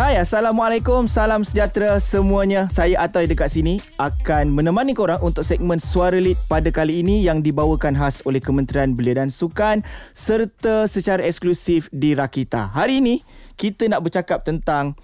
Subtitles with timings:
[0.00, 1.04] Hai, Assalamualaikum.
[1.04, 2.72] Salam sejahtera semuanya.
[2.72, 7.44] Saya Atoy dekat sini akan menemani korang untuk segmen Suara Lead pada kali ini yang
[7.44, 9.84] dibawakan khas oleh Kementerian Belia dan Sukan
[10.16, 12.72] serta secara eksklusif di Rakita.
[12.72, 13.20] Hari ini,
[13.60, 14.96] kita nak bercakap tentang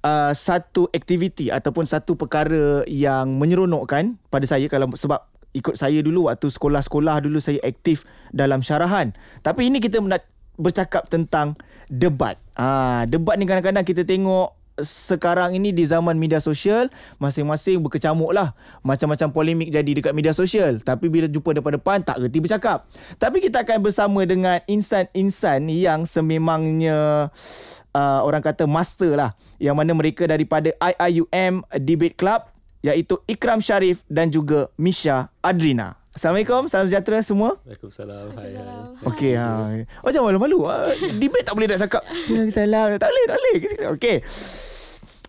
[0.00, 6.32] uh, satu aktiviti ataupun satu perkara yang menyeronokkan pada saya kalau sebab ikut saya dulu
[6.32, 9.12] waktu sekolah-sekolah dulu saya aktif dalam syarahan.
[9.44, 10.24] Tapi ini kita nak
[10.58, 11.54] bercakap tentang
[11.88, 12.36] debat.
[12.54, 16.86] Ah, debat ni kadang-kadang kita tengok sekarang ini di zaman media sosial
[17.18, 18.54] masing-masing berkecamuk lah.
[18.86, 20.78] Macam-macam polemik jadi dekat media sosial.
[20.78, 22.86] Tapi bila jumpa depan-depan tak reti bercakap.
[23.18, 27.30] Tapi kita akan bersama dengan insan-insan yang sememangnya
[27.92, 29.30] uh, orang kata master lah.
[29.58, 32.46] Yang mana mereka daripada IIUM Debate Club
[32.86, 37.62] iaitu Ikram Sharif dan juga Misha Adrina Assalamualaikum, salam sejahtera semua.
[37.62, 38.34] Waalaikumsalam.
[38.34, 39.06] Hai hai.
[39.06, 39.70] Okey, ha.
[40.02, 40.66] Oh, jangan malu-malu.
[40.66, 40.90] Ha.
[41.14, 42.02] Debate tak boleh nak cakap.
[42.26, 42.98] Waalaikumsalam.
[42.98, 43.56] Tak boleh, tak boleh.
[43.94, 44.16] Okey.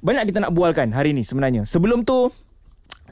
[0.02, 1.70] Banyak kita nak bualkan hari ni sebenarnya.
[1.70, 2.34] Sebelum tu,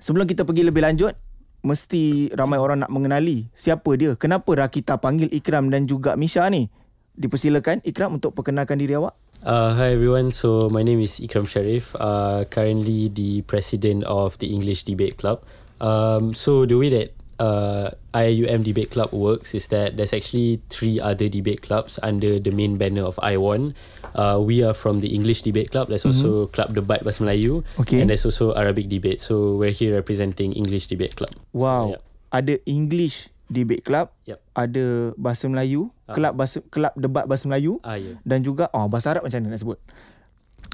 [0.01, 1.13] sebelum kita pergi lebih lanjut,
[1.61, 4.17] mesti ramai orang nak mengenali siapa dia.
[4.17, 6.73] Kenapa Rakita panggil Ikram dan juga Misha ni?
[7.13, 9.13] Dipersilakan Ikram untuk perkenalkan diri awak.
[9.45, 10.33] Uh, hi everyone.
[10.33, 11.93] So my name is Ikram Sharif.
[11.93, 15.45] Uh, currently the president of the English Debate Club.
[15.77, 20.99] Um, so the way that uh, IUM Debate Club works is that there's actually three
[20.99, 23.73] other debate clubs under the main banner of IWON.
[24.17, 25.89] Uh, we are from the English Debate Club.
[25.89, 26.53] There's also mm-hmm.
[26.53, 27.61] Club Debat Bahasa Melayu.
[27.85, 28.01] Okay.
[28.01, 29.21] And there's also Arabic Debate.
[29.21, 31.33] So we're here representing English Debate Club.
[31.53, 31.69] Wow.
[31.69, 32.01] So, yeah.
[32.27, 34.09] Ada English Debate Club.
[34.25, 34.39] Yep.
[34.57, 35.93] Ada Bahasa Melayu.
[36.09, 36.15] Uh.
[36.17, 37.77] Kelab bahasa kelab debat Bahasa Melayu.
[37.83, 38.17] Ah, yeah.
[38.23, 39.79] Dan juga oh bahasa Arab macam mana nak sebut?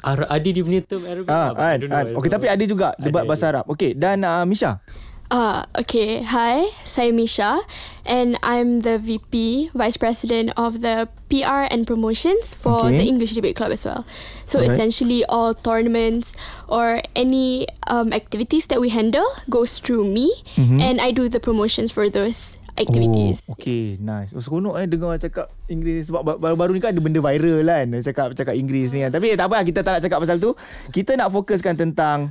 [0.03, 1.31] Ar- ada dia punya term Arabic.
[1.31, 3.45] Ah, ah, ah, okay, tapi ada juga debat ada, bahasa.
[3.49, 3.65] Arab.
[3.71, 4.83] Okay, dan uh, Misha.
[5.31, 7.63] Uh, okay, hi, saya Misha
[8.05, 12.99] and I'm the VP, Vice President of the PR and Promotions for okay.
[12.99, 14.05] the English Debate Club as well.
[14.45, 15.33] So all essentially right.
[15.33, 16.35] all tournaments
[16.67, 20.79] or any um, activities that we handle goes through me mm-hmm.
[20.79, 23.41] and I do the promotions for those activities.
[23.47, 24.33] Oh, okay, nice.
[24.37, 28.27] Oh, seronok eh dengar cakap Inggeris sebab baru-baru ni kan ada benda viral kan cakap
[28.37, 29.11] cakap Inggeris ni kan.
[29.13, 30.51] Tapi tak apa kita tak nak cakap pasal tu.
[30.93, 32.29] Kita nak fokuskan tentang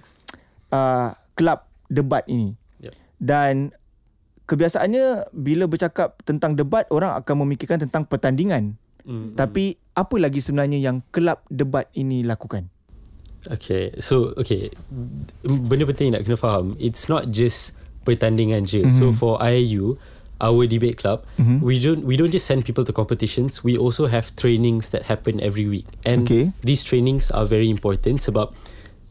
[0.71, 2.62] uh, kelab debat ini
[3.23, 3.71] dan
[4.51, 8.75] kebiasaannya bila bercakap tentang debat orang akan memikirkan tentang pertandingan
[9.07, 9.39] mm.
[9.39, 12.67] tapi apa lagi sebenarnya yang kelab debat ini lakukan
[13.47, 14.67] okay so okay
[15.47, 18.99] benda penting nak kena faham it's not just pertandingan je mm-hmm.
[18.99, 19.95] so for IAU
[20.43, 21.63] our debate club mm-hmm.
[21.63, 25.39] we don't we don't just send people to competitions we also have trainings that happen
[25.39, 26.51] every week and okay.
[26.67, 28.51] these trainings are very important sebab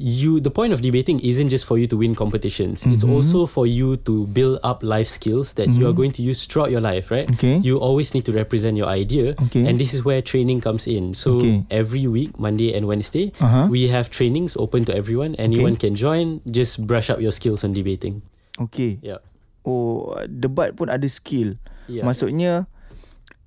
[0.01, 2.93] you the point of debating isn't just for you to win competitions mm-hmm.
[2.93, 5.79] it's also for you to build up life skills that mm-hmm.
[5.79, 7.57] you are going to use throughout your life right okay.
[7.61, 9.65] you always need to represent your idea okay.
[9.69, 11.63] and this is where training comes in so okay.
[11.69, 13.67] every week monday and wednesday uh-huh.
[13.69, 15.87] we have trainings open to everyone anyone okay.
[15.87, 18.21] can join just brush up your skills on debating
[18.57, 19.21] okay yeah
[19.61, 21.53] oh debat pun ada skill
[21.85, 22.65] yeah, maksudnya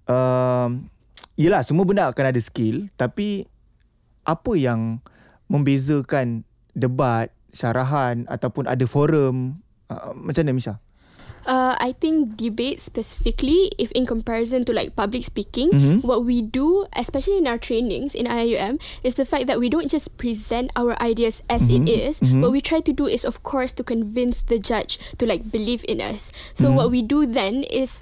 [0.06, 0.86] um
[1.34, 3.46] Yelah semua benda akan ada skill Tapi
[4.24, 5.04] Apa yang
[5.48, 6.44] membezakan
[6.74, 9.62] debat, syarahan ataupun ada forum?
[9.86, 10.74] Uh, macam mana Misha?
[11.46, 16.00] Uh, I think debate specifically, if in comparison to like public speaking, mm-hmm.
[16.00, 19.90] what we do, especially in our trainings in IUM, is the fact that we don't
[19.90, 21.86] just present our ideas as mm-hmm.
[21.86, 22.20] it is.
[22.20, 22.40] Mm-hmm.
[22.40, 25.84] What we try to do is, of course, to convince the judge to like believe
[25.86, 26.32] in us.
[26.54, 26.76] So mm-hmm.
[26.76, 28.00] what we do then is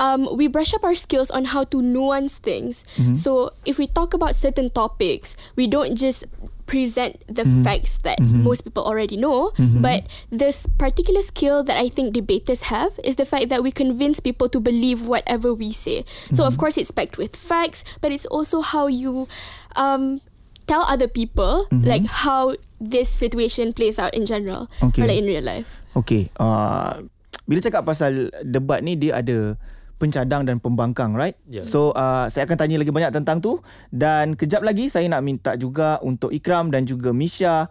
[0.00, 2.84] um, we brush up our skills on how to nuance things.
[2.96, 3.14] Mm-hmm.
[3.14, 6.24] So if we talk about certain topics, we don't just
[6.70, 7.66] present the mm-hmm.
[7.66, 8.46] facts that mm-hmm.
[8.46, 9.50] most people already know.
[9.58, 9.82] Mm-hmm.
[9.82, 14.22] But this particular skill that I think debaters have is the fact that we convince
[14.22, 16.06] people to believe whatever we say.
[16.30, 16.60] So of Mm-hmm.
[16.62, 19.26] course it's backed with facts, but it's also how you
[19.74, 20.22] um,
[20.70, 21.82] tell other people Mhm.
[21.82, 25.02] like how this situation plays out in general Okay.
[25.02, 25.66] or like in real life.
[25.98, 26.30] Okay.
[26.38, 27.10] Uh,
[27.50, 29.58] bila cakap pasal debat ni dia ada
[30.00, 31.36] pencadang dan pembangkang, right?
[31.52, 31.68] Yeah.
[31.68, 33.60] So, uh, saya akan tanya lagi banyak tentang tu
[33.92, 37.68] dan kejap lagi saya nak minta juga untuk Ikram dan juga Misha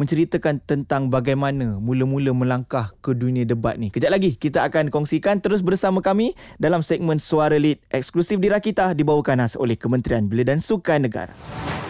[0.00, 3.92] menceritakan tentang bagaimana mula-mula melangkah ke dunia debat ni.
[3.92, 8.96] Kejap lagi kita akan kongsikan terus bersama kami dalam segmen Suara Lead eksklusif di Rakita
[8.96, 11.36] dibawakan khas oleh Kementerian Belia dan Sukan Negara.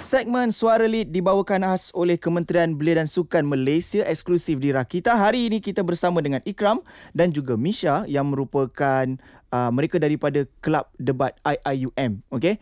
[0.03, 5.15] Segmen Suara Lead dibawakan khas oleh Kementerian Belia dan Sukan Malaysia eksklusif di Rakita.
[5.15, 6.83] Hari ini kita bersama dengan Ikram
[7.15, 9.07] dan juga Misha yang merupakan
[9.53, 12.23] uh, mereka daripada Kelab Debat IIUM.
[12.33, 12.59] Okay?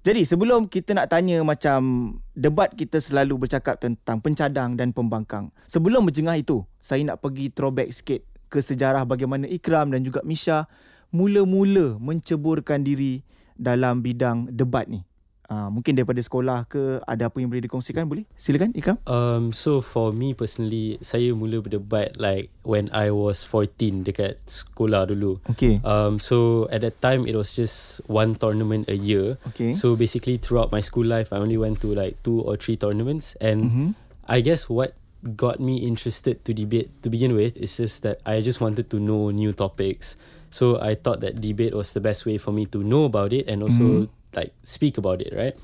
[0.00, 5.52] Jadi sebelum kita nak tanya macam debat kita selalu bercakap tentang pencadang dan pembangkang.
[5.68, 10.64] Sebelum berjengah itu, saya nak pergi throwback sikit ke sejarah bagaimana Ikram dan juga Misha
[11.12, 13.20] mula-mula menceburkan diri
[13.60, 15.04] dalam bidang debat ni.
[15.50, 18.06] Uh, mungkin daripada sekolah ke ada apa yang boleh dikongsikan?
[18.06, 18.22] Boleh?
[18.38, 24.06] Silakan Ikram um so for me personally saya mula berdebat like when I was 14
[24.06, 25.42] dekat sekolah dulu.
[25.50, 25.82] Okay.
[25.82, 29.42] Um so at that time it was just one tournament a year.
[29.50, 29.74] Okay.
[29.74, 33.34] So basically throughout my school life I only went to like two or three tournaments.
[33.42, 33.88] And mm-hmm.
[34.30, 34.94] I guess what
[35.34, 39.02] got me interested to debate to begin with is just that I just wanted to
[39.02, 40.14] know new topics.
[40.54, 43.50] So I thought that debate was the best way for me to know about it
[43.50, 45.56] and also mm-hmm like speak about it, right?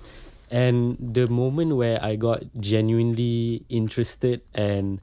[0.50, 5.00] And the moment where I got genuinely interested and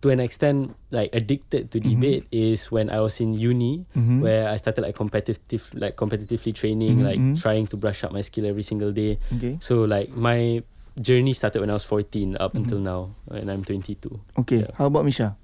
[0.00, 1.90] to an extent like addicted to mm-hmm.
[1.90, 4.20] debate is when I was in uni mm-hmm.
[4.20, 7.08] where I started like competitive like competitively training mm-hmm.
[7.08, 7.34] like mm-hmm.
[7.34, 9.18] trying to brush up my skill every single day.
[9.34, 9.58] Okay.
[9.60, 10.62] So like my
[11.00, 12.62] journey started when I was 14 up mm-hmm.
[12.62, 14.20] until now and I'm 22.
[14.38, 14.68] Okay.
[14.68, 14.70] Yeah.
[14.74, 15.36] How about Misha?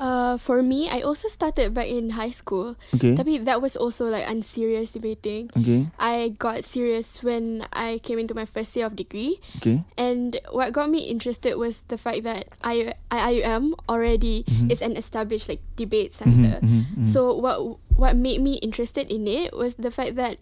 [0.00, 2.80] Uh, for me, I also started back in high school.
[2.96, 3.12] Okay.
[3.12, 5.52] Tapi that was also like unserious debating.
[5.52, 5.92] Okay.
[6.00, 9.44] I got serious when I came into my first year of degree.
[9.60, 9.84] Okay.
[10.00, 14.72] And what got me interested was the fact that I IUM already mm-hmm.
[14.72, 16.64] is an established like debate center.
[16.64, 17.60] Mm-hmm, mm-hmm, so what
[17.92, 20.40] what made me interested in it was the fact that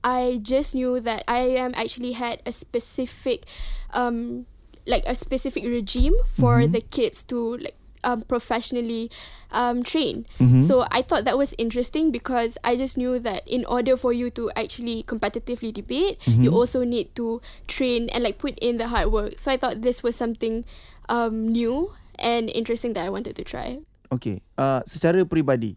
[0.00, 3.44] I just knew that IUM actually had a specific,
[3.92, 4.48] um,
[4.88, 6.72] like a specific regime for mm-hmm.
[6.72, 9.10] the kids to like um, professionally
[9.50, 10.28] um, trained.
[10.38, 10.60] Mm-hmm.
[10.60, 14.28] So I thought that was interesting because I just knew that in order for you
[14.36, 16.44] to actually competitively debate, mm-hmm.
[16.44, 19.40] you also need to train and like put in the hard work.
[19.40, 20.64] So I thought this was something
[21.08, 23.80] um, new and interesting that I wanted to try.
[24.12, 25.74] Okay, uh, secara peribadi,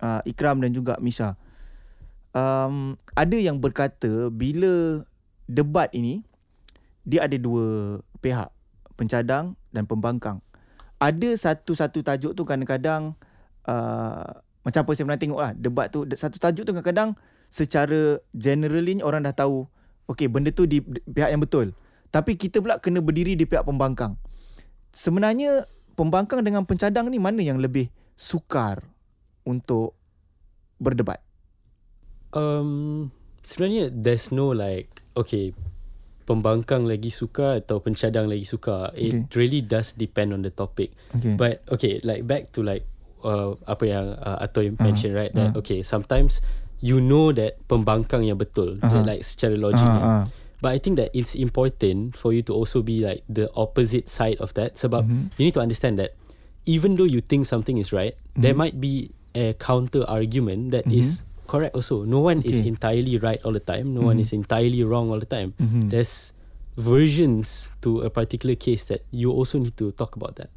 [0.00, 1.36] uh, Ikram dan juga Misha,
[2.32, 5.04] um, ada yang berkata bila
[5.44, 6.24] debat ini
[7.04, 8.48] dia ada dua pihak,
[8.96, 10.40] pencadang dan pembangkang
[10.98, 13.18] ada satu-satu tajuk tu kadang-kadang
[13.66, 14.28] uh,
[14.64, 16.08] macam apa saya pernah tengok lah debat tu.
[16.16, 17.18] Satu tajuk tu kadang-kadang
[17.52, 19.68] secara generally orang dah tahu
[20.08, 21.76] okey benda tu di pihak yang betul.
[22.08, 24.16] Tapi kita pula kena berdiri di pihak pembangkang.
[24.94, 25.66] Sebenarnya
[25.98, 28.86] pembangkang dengan pencadang ni mana yang lebih sukar
[29.42, 29.98] untuk
[30.78, 31.18] berdebat?
[32.34, 33.10] Um
[33.44, 35.52] sebenarnya there's no like okay
[36.24, 39.36] pembangkang lagi suka atau pencadang lagi suka it okay.
[39.36, 41.36] really does depend on the topic okay.
[41.36, 42.88] but okay like back to like
[43.24, 44.84] uh, apa yang uh, you uh-huh.
[44.84, 45.60] mention right that uh-huh.
[45.60, 46.40] okay sometimes
[46.84, 49.04] you know that pembangkang yang betul uh-huh.
[49.04, 50.28] like secara logik uh-huh.
[50.60, 54.36] but i think that it's important for you to also be like the opposite side
[54.40, 55.28] of that sebab uh-huh.
[55.36, 56.16] you need to understand that
[56.64, 58.44] even though you think something is right uh-huh.
[58.44, 61.00] there might be a counter argument that uh-huh.
[61.00, 62.04] is correct also.
[62.04, 62.50] No one okay.
[62.50, 63.94] is entirely right all the time.
[63.94, 64.16] No mm-hmm.
[64.16, 65.54] one is entirely wrong all the time.
[65.60, 65.88] Mm-hmm.
[65.88, 66.32] There's
[66.76, 70.50] versions to a particular case that you also need to talk about that.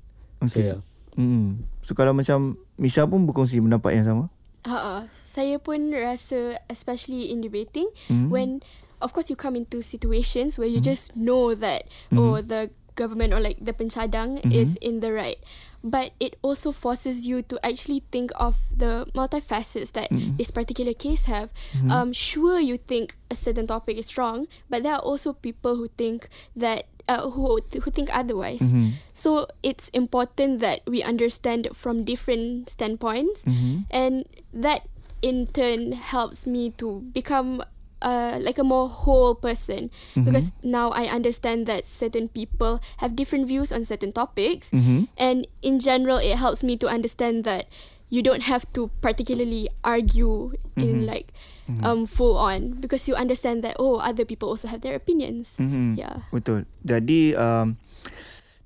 [0.44, 0.50] Okay.
[0.50, 0.80] So, yeah.
[1.18, 1.66] Mm.
[1.82, 4.26] So kalau macam Misha pun berkongsi pendapat yang sama?
[4.70, 8.30] Ha, uh, saya pun rasa especially in debating mm.
[8.30, 8.62] when
[9.02, 10.86] of course you come into situations where you mm.
[10.86, 12.18] just know that mm.
[12.20, 14.52] oh the government or like the pencadang mm-hmm.
[14.52, 15.38] is in the right
[15.84, 20.36] but it also forces you to actually think of the multifacets that mm-hmm.
[20.38, 21.50] this particular case have.
[21.74, 21.92] Mm-hmm.
[21.92, 25.88] Um, sure, you think a certain topic is wrong, but there are also people who
[25.88, 28.62] think that uh, who who think otherwise.
[28.62, 29.00] Mm-hmm.
[29.14, 33.88] So it's important that we understand from different standpoints, mm-hmm.
[33.90, 34.88] and that
[35.22, 37.64] in turn helps me to become
[38.02, 40.24] uh, like a more whole person mm-hmm.
[40.24, 45.06] because now I understand that certain people have different views on certain topics, mm-hmm.
[45.18, 47.68] and in general, it helps me to understand that
[48.10, 50.82] you don't have to particularly argue mm-hmm.
[50.82, 51.34] in like
[51.70, 51.84] mm-hmm.
[51.84, 55.58] um full on because you understand that oh other people also have their opinions.
[55.60, 56.00] Mm-hmm.
[56.00, 56.64] Yeah, betul.
[56.86, 57.76] Jadi um,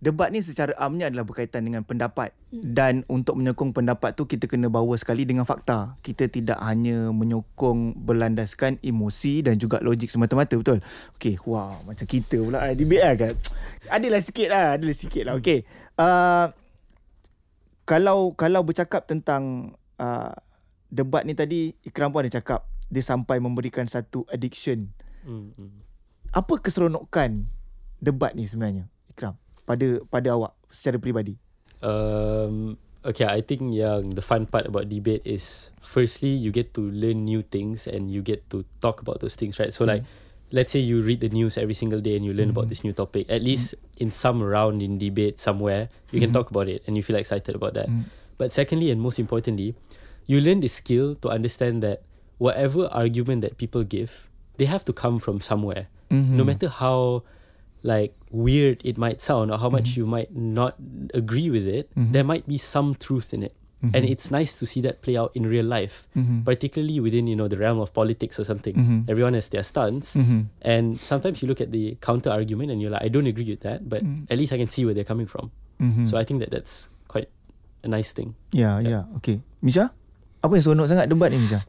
[0.01, 2.73] debat ni secara amnya adalah berkaitan dengan pendapat hmm.
[2.73, 5.93] dan untuk menyokong pendapat tu kita kena bawa sekali dengan fakta.
[6.01, 10.81] Kita tidak hanya menyokong berlandaskan emosi dan juga logik semata-mata betul.
[11.21, 13.33] Okey, wow macam kita pula eh, debate lah kan.
[13.93, 15.33] Adalah sikit lah, adalah sikit lah.
[15.37, 15.69] Okey.
[16.01, 16.49] Uh,
[17.85, 20.33] kalau kalau bercakap tentang uh,
[20.89, 24.89] debat ni tadi Ikram pun ada cakap dia sampai memberikan satu addiction.
[25.21, 25.53] Hmm.
[25.53, 25.85] hmm.
[26.33, 27.45] Apa keseronokan
[28.01, 29.37] debat ni sebenarnya Ikram?
[29.71, 31.39] Pada pada awak secara peribadi?
[31.79, 32.75] Um,
[33.07, 37.23] okay, I think yang the fun part about debate is firstly you get to learn
[37.23, 39.71] new things and you get to talk about those things, right?
[39.71, 39.95] So mm.
[39.95, 40.03] like,
[40.51, 42.55] let's say you read the news every single day and you learn mm.
[42.59, 43.31] about this new topic.
[43.31, 44.03] At least mm.
[44.03, 46.27] in some round in debate somewhere, you mm.
[46.27, 47.87] can talk about it and you feel excited about that.
[47.87, 48.11] Mm.
[48.37, 49.73] But secondly and most importantly,
[50.27, 52.03] you learn the skill to understand that
[52.37, 55.89] whatever argument that people give, they have to come from somewhere.
[56.11, 56.37] Mm-hmm.
[56.37, 57.23] No matter how
[57.83, 59.99] like weird it might sound or how much mm-hmm.
[59.99, 60.75] you might not
[61.13, 62.11] agree with it, mm-hmm.
[62.11, 63.55] there might be some truth in it.
[63.81, 63.95] Mm-hmm.
[63.97, 66.45] And it's nice to see that play out in real life, mm-hmm.
[66.45, 68.75] particularly within you know the realm of politics or something.
[68.75, 69.09] Mm-hmm.
[69.09, 70.53] Everyone has their stance, mm-hmm.
[70.61, 73.61] and sometimes you look at the counter argument and you're like, I don't agree with
[73.61, 74.29] that, but mm.
[74.29, 75.49] at least I can see where they're coming from.
[75.81, 76.05] Mm-hmm.
[76.05, 77.29] So I think that that's quite
[77.81, 78.35] a nice thing.
[78.53, 79.03] Yeah, yeah, yeah.
[79.17, 79.89] Okay, Misha,
[80.45, 81.65] apa yang seronok sangat debat ni, Misha?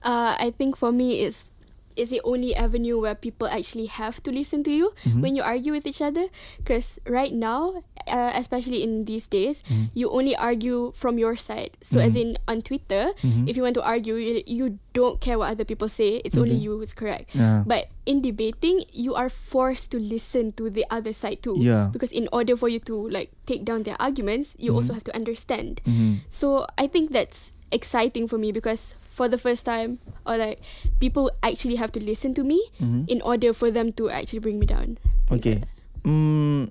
[0.00, 1.48] Uh, I think for me it's
[1.96, 5.20] is the only avenue where people actually have to listen to you mm-hmm.
[5.20, 6.26] when you argue with each other.
[6.58, 9.92] Because right now, uh, especially in these days, mm-hmm.
[9.94, 11.76] you only argue from your side.
[11.82, 12.08] So, mm-hmm.
[12.08, 13.48] as in on Twitter, mm-hmm.
[13.48, 16.20] if you want to argue, you, you don't care what other people say.
[16.24, 17.34] It's only you who's correct.
[17.34, 17.64] Yeah.
[17.66, 21.56] But in debating, you are forced to listen to the other side too.
[21.58, 21.90] Yeah.
[21.92, 24.94] Because in order for you to like take down their arguments, you also mm-hmm.
[24.94, 25.80] have to understand.
[25.86, 26.26] Mm-hmm.
[26.28, 30.58] So, I think that's exciting for me because for the first time or like
[30.98, 33.06] people actually have to listen to me mm-hmm.
[33.06, 34.98] in order for them to actually bring me down.
[35.30, 35.62] Okay.
[36.02, 36.66] Hmm,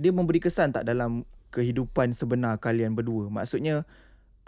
[0.00, 3.28] dia memberi kesan tak dalam kehidupan sebenar kalian berdua?
[3.28, 3.84] Maksudnya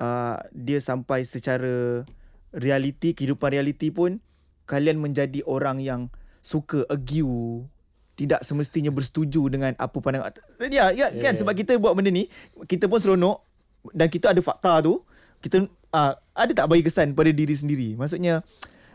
[0.00, 2.08] uh, dia sampai secara
[2.56, 4.24] realiti, kehidupan realiti pun
[4.64, 6.08] kalian menjadi orang yang
[6.40, 7.68] suka argue
[8.14, 10.32] tidak semestinya bersetuju dengan apa pandangan.
[10.70, 11.38] Ya, ya kan yeah.
[11.38, 12.30] sebab kita buat benda ni,
[12.64, 13.42] kita pun seronok
[13.92, 15.02] dan kita ada fakta tu.
[15.44, 17.92] Kita uh, ada tak bagi kesan pada diri sendiri?
[18.00, 18.40] Maksudnya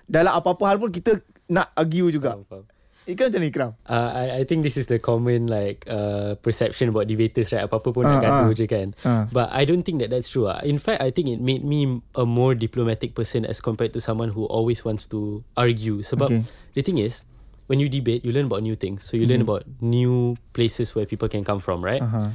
[0.09, 2.33] dalam apa-apa hal pun kita nak argue juga.
[2.33, 2.65] Faham, faham.
[3.09, 3.71] Ikram macam ni Ikram?
[3.89, 7.65] Uh, I, I think this is the common like uh, perception about debaters right?
[7.65, 8.93] Apa-apa pun uh, nak gaduh uh, je kan.
[9.01, 9.25] Uh.
[9.33, 10.45] But I don't think that that's true.
[10.45, 10.61] Uh.
[10.61, 14.29] In fact, I think it made me a more diplomatic person as compared to someone
[14.29, 16.05] who always wants to argue.
[16.05, 16.41] Sebab okay.
[16.77, 17.25] the thing is,
[17.65, 19.09] when you debate, you learn about new things.
[19.09, 19.41] So you mm-hmm.
[19.41, 22.05] learn about new places where people can come from, right?
[22.05, 22.29] Uh-huh.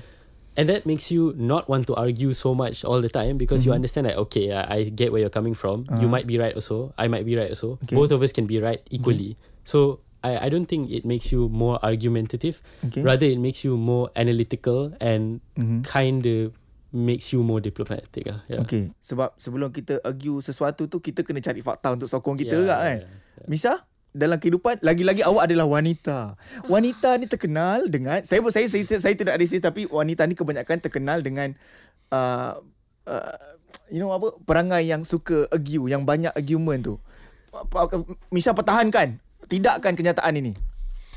[0.56, 3.74] And that makes you not want to argue so much all the time because mm-hmm.
[3.74, 5.86] you understand that okay, I, I get where you're coming from.
[5.90, 6.00] Uh-huh.
[6.00, 6.94] You might be right also.
[6.96, 7.78] I might be right also.
[7.84, 7.96] Okay.
[7.96, 9.34] Both of us can be right equally.
[9.34, 9.50] Okay.
[9.64, 12.62] So I, I don't think it makes you more argumentative.
[12.86, 13.02] Okay.
[13.02, 15.82] Rather, it makes you more analytical and mm-hmm.
[15.82, 16.54] kind of
[16.94, 18.30] makes you more diplomatic.
[18.30, 18.40] Uh.
[18.46, 18.62] Yeah.
[18.62, 18.94] Okay.
[19.02, 22.96] Sebab sebelum kita argue sesuatu tu, kita kena cari fakta untuk sokong kita yeah, kan?
[23.02, 23.48] Yeah, yeah.
[23.50, 23.74] Misha?
[24.14, 26.38] Dalam kehidupan lagi-lagi awak adalah wanita.
[26.70, 30.78] Wanita ni terkenal dengan saya saya saya, saya, saya tidak racist tapi wanita ni kebanyakan
[30.78, 31.58] terkenal dengan
[32.14, 32.62] uh,
[33.10, 33.36] uh,
[33.90, 36.96] you know apa perangai yang suka argue yang banyak argument tu.
[38.30, 39.18] Misha pertahankan
[39.50, 40.54] tidakkan kenyataan ini.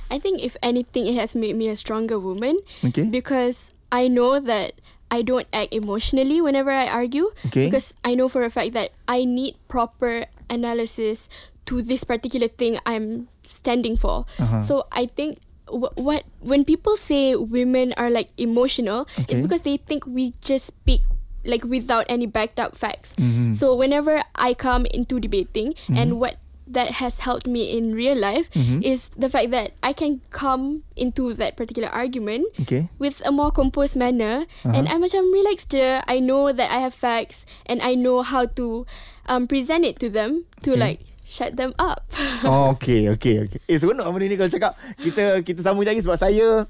[0.10, 3.06] I think if anything it has made me a stronger woman okay.
[3.06, 4.74] because I know that
[5.12, 7.68] I don't act emotionally whenever I argue okay.
[7.68, 11.28] because I know for a fact that I need proper analysis
[11.68, 14.26] to this particular thing I'm standing for.
[14.40, 14.60] Uh-huh.
[14.60, 19.26] So I think w- what when people say women are like emotional, okay.
[19.30, 21.02] it's because they think we just speak
[21.46, 23.14] like without any backed up facts.
[23.18, 23.54] Mm-hmm.
[23.54, 25.98] So whenever I come into debating mm-hmm.
[25.98, 28.84] and what that has helped me in real life mm-hmm.
[28.84, 32.90] is the fact that I can come into that particular argument okay.
[33.00, 34.76] with a more composed manner uh-huh.
[34.76, 36.04] and I'm macam relaxed je.
[36.04, 38.86] I know that I have facts and I know how to
[39.32, 40.80] um, present it to them to okay.
[40.80, 42.08] like shut them up.
[42.48, 43.60] oh, okay, okay, okay.
[43.68, 44.80] Eh, seronok benda ni kalau cakap.
[44.96, 46.64] Kita kita sambung lagi sebab saya...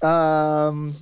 [0.00, 0.92] Um,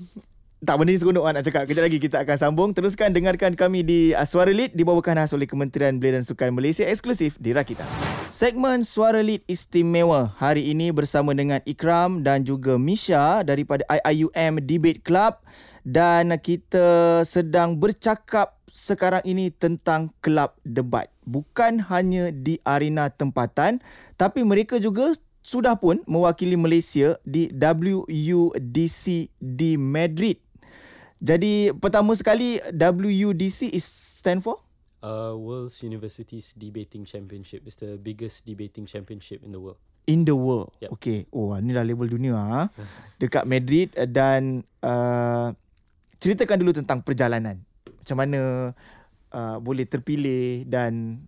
[0.59, 1.63] tak benda ni seronok nak cakap.
[1.67, 2.71] Kejap lagi kita akan sambung.
[2.75, 6.87] Teruskan dengarkan kami di uh, Suara Lead dibawakan khas oleh Kementerian Belia dan Sukan Malaysia
[6.87, 7.83] eksklusif di Rakita.
[8.31, 15.03] Segmen Suara Lead istimewa hari ini bersama dengan Ikram dan juga Misha daripada IIUM Debate
[15.03, 15.43] Club
[15.87, 23.85] dan kita sedang bercakap sekarang ini tentang kelab debat bukan hanya di arena tempatan
[24.17, 25.13] tapi mereka juga
[25.45, 29.05] sudah pun mewakili Malaysia di WUDC
[29.37, 30.41] di Madrid.
[31.21, 33.85] Jadi pertama sekali WUDC is
[34.21, 34.61] stand for
[35.03, 37.67] uh, World's Universities Debating Championship.
[37.67, 39.79] It's the biggest debating championship in the world.
[40.09, 40.73] In the world.
[40.81, 40.91] Yep.
[40.99, 41.29] Okay.
[41.33, 42.63] Oh, ni dah level dunia ha.
[43.21, 45.53] Dekat Madrid dan uh,
[46.17, 47.61] ceritakan dulu tentang perjalanan.
[47.85, 48.73] Macam mana
[49.33, 51.25] uh, boleh terpilih dan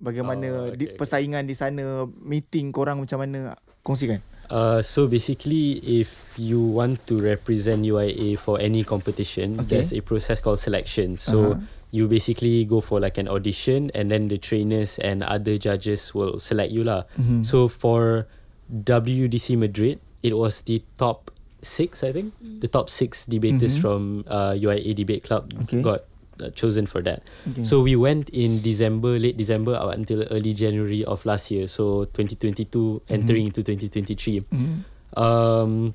[0.00, 1.50] bagaimana oh, okay, di, persaingan okay.
[1.52, 3.54] di sana meeting korang macam mana
[3.84, 9.76] kongsikan uh, so basically if you want to represent UIA for any competition okay.
[9.76, 11.60] there's a process called selection so uh-huh.
[11.92, 16.40] you basically go for like an audition and then the trainers and other judges will
[16.40, 17.44] select you lah mm-hmm.
[17.44, 18.24] so for
[18.72, 21.30] WDC Madrid it was the top
[21.60, 22.60] six I think mm.
[22.64, 23.84] the top six debaters mm-hmm.
[23.84, 25.84] from uh, UIA debate club okay.
[25.84, 26.08] got
[26.42, 27.22] uh, chosen for that.
[27.50, 27.64] Okay.
[27.64, 31.66] So we went in December, late December up until early January of last year.
[31.68, 33.14] So 2022 mm-hmm.
[33.14, 34.40] entering into 2023.
[34.40, 35.20] Mm-hmm.
[35.20, 35.94] Um,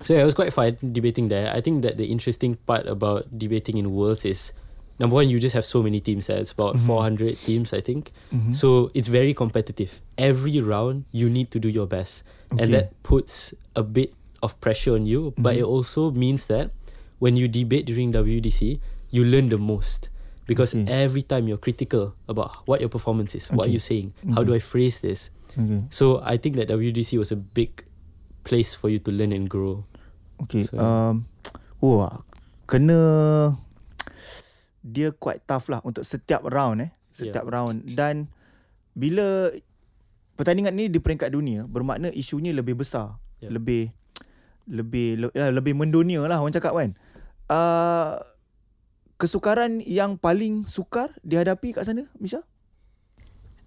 [0.00, 1.52] so yeah, it was quite fun debating there.
[1.52, 4.52] I think that the interesting part about debating in Worlds is
[4.98, 6.38] number one, you just have so many teams there.
[6.38, 6.86] It's about mm-hmm.
[6.86, 8.12] 400 teams, I think.
[8.32, 8.52] Mm-hmm.
[8.52, 10.00] So it's very competitive.
[10.16, 12.22] Every round, you need to do your best.
[12.52, 12.64] Okay.
[12.64, 15.34] And that puts a bit of pressure on you.
[15.36, 15.60] But mm-hmm.
[15.60, 16.70] it also means that
[17.18, 20.10] when you debate during WDC, you learn the most.
[20.50, 20.90] because okay.
[20.90, 23.54] every time you're critical about what your performance is, okay.
[23.54, 24.34] what are you saying, okay.
[24.34, 25.30] how do I phrase this.
[25.54, 25.86] Okay.
[25.94, 27.86] So I think that WDC was a big
[28.42, 29.86] place for you to learn and grow.
[30.42, 30.66] Okay.
[30.66, 31.30] So, um,
[31.78, 32.26] wah,
[32.70, 32.98] kena
[34.82, 37.54] dia quite tough lah untuk setiap round eh, setiap yeah.
[37.54, 38.26] round dan
[38.98, 39.54] bila
[40.34, 43.54] pertandingan ni di peringkat dunia bermakna isunya lebih besar, yeah.
[43.54, 43.94] lebih
[44.66, 46.98] lebih le, ya, lebih mendunia lah orang cakap kan.
[47.50, 48.18] Uh,
[49.20, 52.40] kesukaran yang paling sukar dihadapi kat sana, Misha?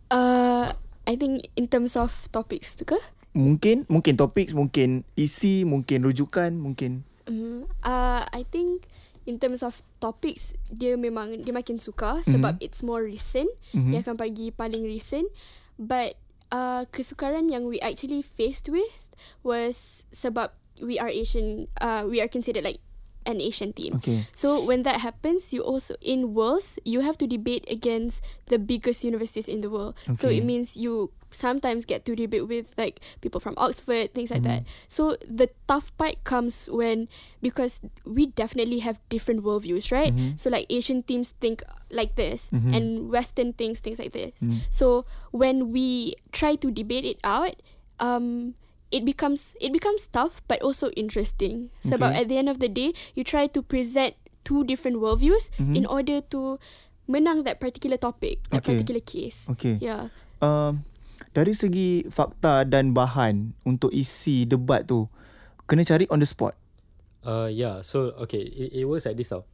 [0.10, 0.74] Uh,
[1.05, 2.98] I think in terms of topics tu ke?
[3.38, 7.05] Mungkin, mungkin topik, mungkin isi, mungkin rujukan, mungkin.
[7.29, 8.89] Uh, uh, I think
[9.25, 12.65] in terms of topics, dia memang dia makin suka sebab mm-hmm.
[12.65, 13.50] it's more recent.
[13.74, 13.91] Mm-hmm.
[13.93, 15.29] Dia akan bagi paling recent.
[15.77, 16.17] But
[16.53, 19.10] uh, kesukaran yang we actually faced with
[19.41, 22.81] was sebab we are Asian, uh, we are considered like
[23.25, 23.95] an Asian team.
[23.95, 24.27] Okay.
[24.33, 29.03] So when that happens, you also in worlds you have to debate against the biggest
[29.03, 29.95] universities in the world.
[30.03, 30.15] Okay.
[30.15, 34.41] So it means you sometimes get to debate with like people from Oxford, things like
[34.41, 34.63] mm-hmm.
[34.63, 34.69] that.
[34.87, 37.09] So the tough part comes when
[37.41, 40.13] because we definitely have different worldviews, right?
[40.13, 40.37] Mm-hmm.
[40.37, 42.73] So like Asian teams think like this mm-hmm.
[42.73, 44.41] and Western things things like this.
[44.41, 44.69] Mm-hmm.
[44.69, 47.61] So when we try to debate it out,
[47.99, 48.55] um,
[48.93, 51.73] it becomes it becomes tough but also interesting.
[51.81, 52.19] Sebab okay.
[52.21, 54.13] at the end of the day, you try to present
[54.45, 55.73] two different worldviews mm-hmm.
[55.73, 56.62] in order to
[57.09, 58.77] menang that particular topic, that okay.
[58.77, 59.50] particular case.
[59.57, 59.81] Okay.
[59.81, 60.13] Yeah.
[60.39, 60.85] Um,
[61.33, 65.09] dari segi fakta dan bahan untuk isi debat tu,
[65.65, 66.53] kena cari on the spot.
[67.25, 67.81] Uh, yeah.
[67.81, 69.33] So okay, it, it works like this.
[69.33, 69.50] Tau.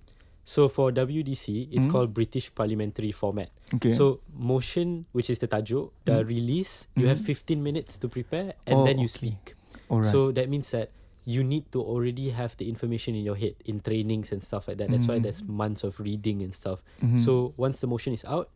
[0.50, 1.94] So for WDC, it's mm.
[1.94, 3.54] called British Parliamentary Format.
[3.70, 3.94] Okay.
[3.94, 6.28] So motion, which is the tajuk, the mm.
[6.28, 7.14] release, you mm.
[7.14, 9.30] have 15 minutes to prepare and oh, then you okay.
[9.30, 9.54] speak.
[9.86, 10.10] Alright.
[10.10, 10.90] So that means that
[11.22, 14.82] you need to already have the information in your head in trainings and stuff like
[14.82, 14.90] that.
[14.90, 15.14] That's mm.
[15.14, 16.82] why there's months of reading and stuff.
[17.06, 17.22] Mm-hmm.
[17.22, 18.50] So once the motion is out,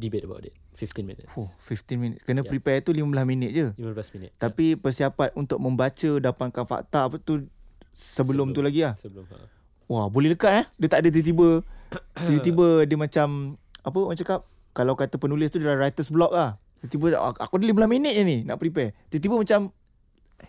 [0.00, 0.56] debate about it.
[0.80, 1.28] 15 minutes.
[1.36, 2.24] Oh, 15 minutes.
[2.24, 2.48] Kena yeah.
[2.56, 3.68] prepare tu 15 minit je.
[3.76, 4.32] 15 minit.
[4.40, 4.80] Tapi yeah.
[4.80, 7.44] persiapan untuk membaca, dapatkan fakta apa tu
[7.92, 8.96] sebelum, sebelum tu lagi lah.
[8.96, 9.28] Sebelum.
[9.28, 9.53] Ha.
[9.88, 10.64] Wah boleh dekat eh?
[10.80, 11.60] Dia tak ada tiba-tiba
[12.26, 14.48] Tiba-tiba dia macam Apa orang cakap?
[14.74, 16.56] Kalau kata penulis tu Dia writer's block lah.
[16.80, 18.96] Tiba-tiba Aku dah 15 minit je ni Nak prepare.
[19.12, 19.60] Tiba-tiba macam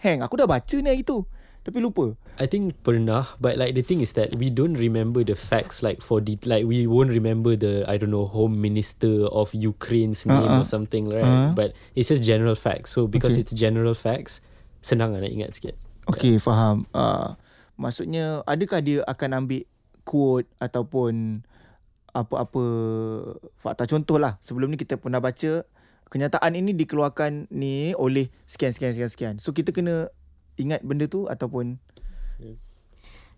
[0.02, 1.24] Hang aku dah baca ni hari tu.
[1.66, 2.14] Tapi lupa.
[2.38, 6.02] I think pernah But like the thing is that We don't remember the facts Like
[6.02, 10.46] for the Like we won't remember the I don't know Home Minister of Ukraine's name
[10.46, 10.62] uh-uh.
[10.62, 11.26] Or something right?
[11.26, 11.52] Uh-huh.
[11.58, 12.94] But it's just general facts.
[12.94, 13.46] So because okay.
[13.46, 14.40] it's general facts
[14.86, 15.74] Senang lah nak ingat sikit.
[16.06, 16.44] Okay yeah.
[16.46, 16.86] faham.
[16.94, 17.34] Uh,
[17.76, 19.64] Maksudnya adakah dia akan ambil
[20.08, 21.44] quote ataupun
[22.16, 22.64] apa-apa
[23.60, 24.40] fakta contoh lah.
[24.40, 25.68] Sebelum ni kita pernah baca
[26.08, 29.36] kenyataan ini dikeluarkan ni oleh sekian sekian sekian sekian.
[29.44, 30.08] So kita kena
[30.56, 31.84] ingat benda tu ataupun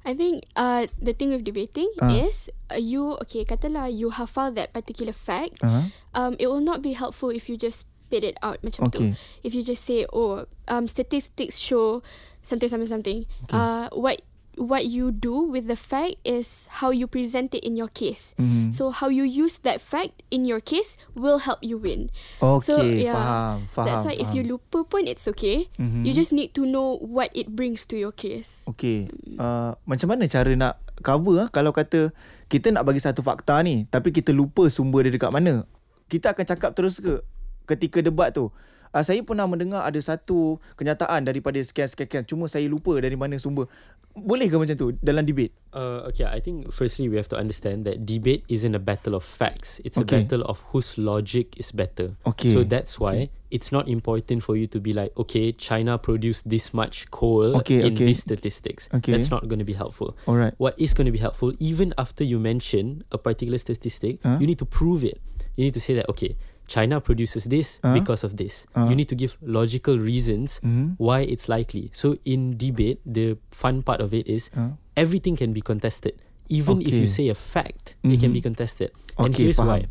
[0.08, 2.08] I think uh, the thing with debating uh.
[2.08, 5.60] is uh, you okay katalah you hafal that particular fact.
[5.60, 5.92] Uh-huh.
[6.16, 9.12] Um, it will not be helpful if you just spit it out macam okay.
[9.12, 9.20] tu.
[9.44, 12.00] If you just say oh um, statistics show
[12.40, 13.20] something something something.
[13.52, 13.58] Okay.
[13.58, 14.24] Uh, what
[14.58, 18.34] what you do with the fact is how you present it in your case.
[18.42, 18.74] Mm-hmm.
[18.74, 22.10] So how you use that fact in your case will help you win.
[22.42, 23.86] Okay, so, yeah, faham, faham.
[23.86, 24.26] That's why faham.
[24.26, 25.70] if you lupa pun it's okay.
[25.78, 26.04] Mm-hmm.
[26.04, 28.66] You just need to know what it brings to your case.
[28.76, 29.08] Okay.
[29.30, 29.38] Mm.
[29.38, 32.10] Uh, macam mana cara nak cover ah kalau kata
[32.50, 35.64] kita nak bagi satu fakta ni tapi kita lupa sumber dia dekat mana?
[36.10, 37.22] Kita akan cakap terus ke
[37.70, 38.50] ketika debat tu?
[38.98, 43.70] Uh, saya pernah mendengar ada satu kenyataan daripada sekian-sekian cuma saya lupa dari mana sumber.
[44.18, 45.54] Boleh ke macam tu dalam debate?
[45.70, 49.22] Uh, okay, I think firstly we have to understand that debate isn't a battle of
[49.22, 49.78] facts.
[49.86, 50.02] It's okay.
[50.02, 52.18] a battle of whose logic is better.
[52.26, 52.50] Okay.
[52.50, 53.54] So that's why okay.
[53.54, 57.86] it's not important for you to be like, okay, China produced this much coal okay,
[57.86, 58.10] in okay.
[58.10, 58.90] these statistics.
[58.90, 59.14] Okay.
[59.14, 60.18] That's not going to be helpful.
[60.26, 60.58] All right.
[60.58, 64.42] What is going to be helpful, even after you mention a particular statistic, huh?
[64.42, 65.22] you need to prove it.
[65.54, 66.34] You need to say that, okay,
[66.68, 68.68] China produces this uh, because of this.
[68.76, 71.00] Uh, you need to give logical reasons mm-hmm.
[71.00, 71.90] why it's likely.
[71.96, 76.20] So in debate, the fun part of it is uh, everything can be contested.
[76.50, 76.92] Even okay.
[76.92, 78.14] if you say a fact, mm-hmm.
[78.14, 78.56] it can be mm-hmm.
[78.56, 78.92] contested.
[79.16, 79.68] Okay, and here's faham.
[79.68, 79.86] why.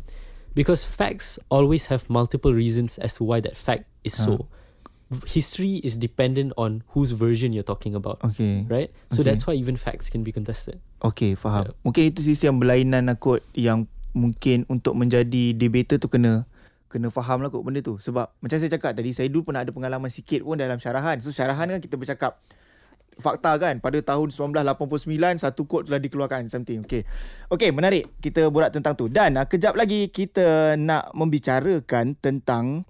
[0.53, 4.49] Because facts always have multiple reasons as to why that fact is so.
[5.23, 8.19] History is dependent on whose version you're talking about.
[8.25, 8.65] Okay.
[8.67, 8.91] Right?
[9.13, 9.31] So okay.
[9.31, 10.81] that's why even facts can be contested.
[10.99, 11.71] Okay, faham.
[11.71, 11.73] Yeah.
[11.85, 13.87] Mungkin itu sisi yang berlainan aku yang
[14.17, 16.49] mungkin untuk menjadi debater tu kena
[16.87, 17.99] kena faham lah kot benda tu.
[17.99, 21.19] Sebab macam saya cakap tadi saya dulu pernah ada pengalaman sikit pun dalam syarahan.
[21.19, 22.39] So syarahan kan kita bercakap
[23.17, 26.85] fakta kan pada tahun 1989 satu kod telah dikeluarkan something.
[26.87, 27.03] Okey
[27.51, 28.07] okey menarik.
[28.23, 29.11] Kita borak tentang tu.
[29.11, 32.87] Dan uh, kejap lagi kita nak membicarakan tentang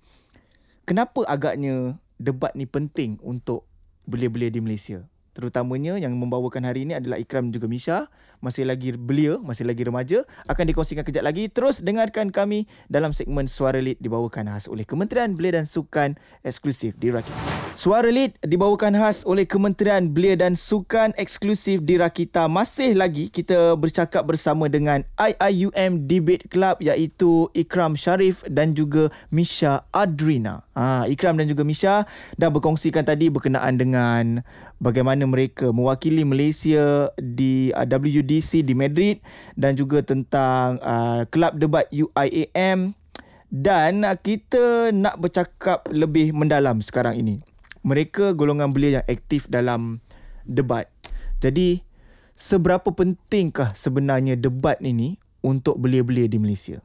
[0.85, 3.65] kenapa agaknya debat ni penting untuk
[4.07, 5.03] belia-belia di Malaysia
[5.37, 8.09] terutamanya yang membawakan hari ini adalah Ikram juga Misha.
[8.41, 11.45] Masih lagi belia masih lagi remaja akan dikongsikan kejap lagi.
[11.53, 16.97] Terus dengarkan kami dalam segmen Suara Lead dibawakan khas oleh Kementerian Belia dan Sukan eksklusif
[16.97, 22.49] di Rakita Suara Lead dibawakan khas oleh Kementerian Belia dan Sukan eksklusif di Rakita.
[22.49, 29.85] Masih lagi kita bercakap bersama dengan IIUM Debate Club iaitu Ikram Sharif dan juga Misha
[29.93, 30.65] Adrina.
[30.73, 34.41] Ha, Ikram dan juga Misha dah berkongsikan tadi berkenaan dengan
[34.81, 39.21] bagaimana mereka mewakili Malaysia di uh, WDC di Madrid
[39.53, 42.97] dan juga tentang uh, kelab debat UIAM
[43.53, 47.37] dan uh, kita nak bercakap lebih mendalam sekarang ini
[47.81, 49.99] mereka golongan belia yang aktif dalam
[50.47, 50.89] debat.
[51.43, 51.83] Jadi
[52.33, 56.81] seberapa pentingkah sebenarnya debat ini untuk belia-belia di Malaysia?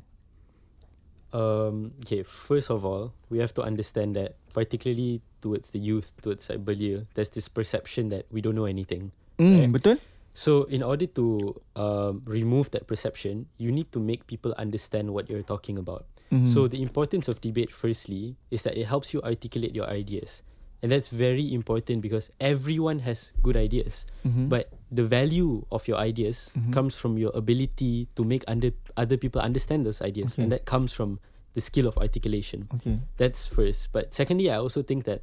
[1.32, 6.48] Um, okay, first of all, we have to understand that particularly towards the youth, towards
[6.52, 9.16] like belia, there's this perception that we don't know anything.
[9.40, 9.72] Mm, right?
[9.72, 9.96] Betul.
[10.32, 15.28] So in order to um, remove that perception, you need to make people understand what
[15.28, 16.04] you're talking about.
[16.32, 16.48] Mm-hmm.
[16.48, 20.40] So the importance of debate, firstly, is that it helps you articulate your ideas.
[20.82, 24.04] And that's very important because everyone has good ideas.
[24.26, 24.48] Mm-hmm.
[24.48, 26.72] But the value of your ideas mm-hmm.
[26.72, 30.34] comes from your ability to make under, other people understand those ideas.
[30.34, 30.42] Okay.
[30.42, 31.20] And that comes from
[31.54, 32.68] the skill of articulation.
[32.74, 32.98] Okay.
[33.16, 33.92] That's first.
[33.92, 35.22] But secondly, I also think that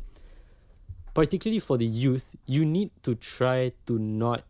[1.13, 4.43] particularly for the youth, you need to try to not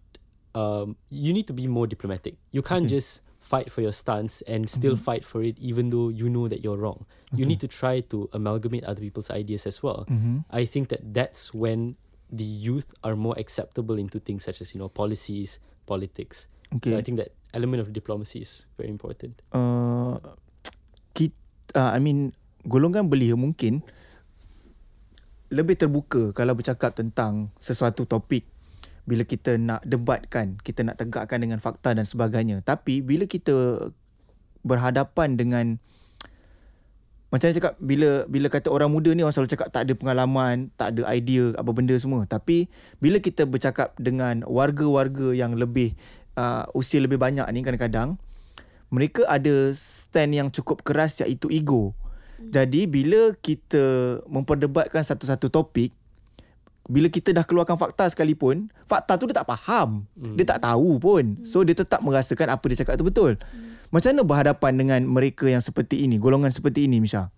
[0.55, 2.35] um, you need to be more diplomatic.
[2.51, 2.95] You can't okay.
[2.95, 5.09] just fight for your stance and still mm-hmm.
[5.09, 7.09] fight for it even though you know that you're wrong.
[7.33, 7.41] Okay.
[7.41, 10.05] You need to try to amalgamate other people's ideas as well.
[10.05, 10.45] Mm-hmm.
[10.53, 11.97] I think that that's when
[12.29, 15.57] the youth are more acceptable into things such as you know policies,
[15.89, 16.45] politics.
[16.77, 16.93] Okay.
[16.93, 19.41] So I think that element of diplomacy is very important.
[19.49, 20.21] Uh,
[21.17, 21.33] kit,
[21.73, 22.37] uh, I mean,
[22.69, 23.81] golongan belia mungkin
[25.49, 28.45] lebih terbuka kalau bercakap tentang sesuatu topik
[29.09, 32.61] bila kita nak debatkan, kita nak tegakkan dengan fakta dan sebagainya.
[32.61, 33.89] Tapi bila kita
[34.61, 35.65] berhadapan dengan
[37.29, 40.69] macam mana cakap bila bila kata orang muda ni orang selalu cakap tak ada pengalaman,
[40.77, 42.29] tak ada idea apa benda semua.
[42.29, 42.69] Tapi
[43.01, 45.97] bila kita bercakap dengan warga-warga yang lebih
[46.37, 48.17] uh, usia lebih banyak ni kadang-kadang
[48.89, 51.93] mereka ada stand yang cukup keras iaitu ego.
[51.93, 52.49] Hmm.
[52.49, 55.93] Jadi bila kita memperdebatkan satu-satu topik
[56.89, 60.33] bila kita dah keluarkan fakta sekalipun fakta tu dia tak faham hmm.
[60.33, 63.93] dia tak tahu pun so dia tetap merasakan apa dia cakap tu betul hmm.
[63.93, 67.29] macam mana berhadapan dengan mereka yang seperti ini golongan seperti ini Misha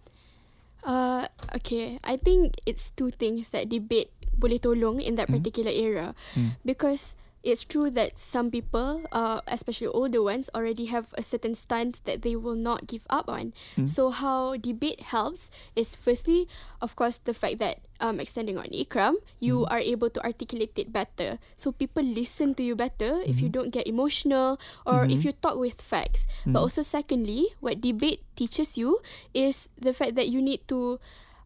[0.88, 5.36] uh, okay I think it's two things that debate boleh tolong in that hmm.
[5.36, 5.84] particular hmm.
[5.84, 6.08] era
[6.40, 6.56] hmm.
[6.64, 12.00] because it's true that some people, uh, especially older ones, already have a certain stance
[12.06, 13.54] that they will not give up on.
[13.78, 13.90] Mm.
[13.90, 16.48] So how debate helps is firstly,
[16.82, 19.72] of course, the fact that um, extending on Ikram, you mm.
[19.72, 21.40] are able to articulate it better.
[21.58, 23.30] So people listen to you better mm.
[23.30, 23.58] if you hmm.
[23.58, 25.12] don't get emotional or mm-hmm.
[25.12, 26.28] if you talk with facts.
[26.46, 29.02] But also secondly, what debate teaches you
[29.34, 31.00] is the fact that you need to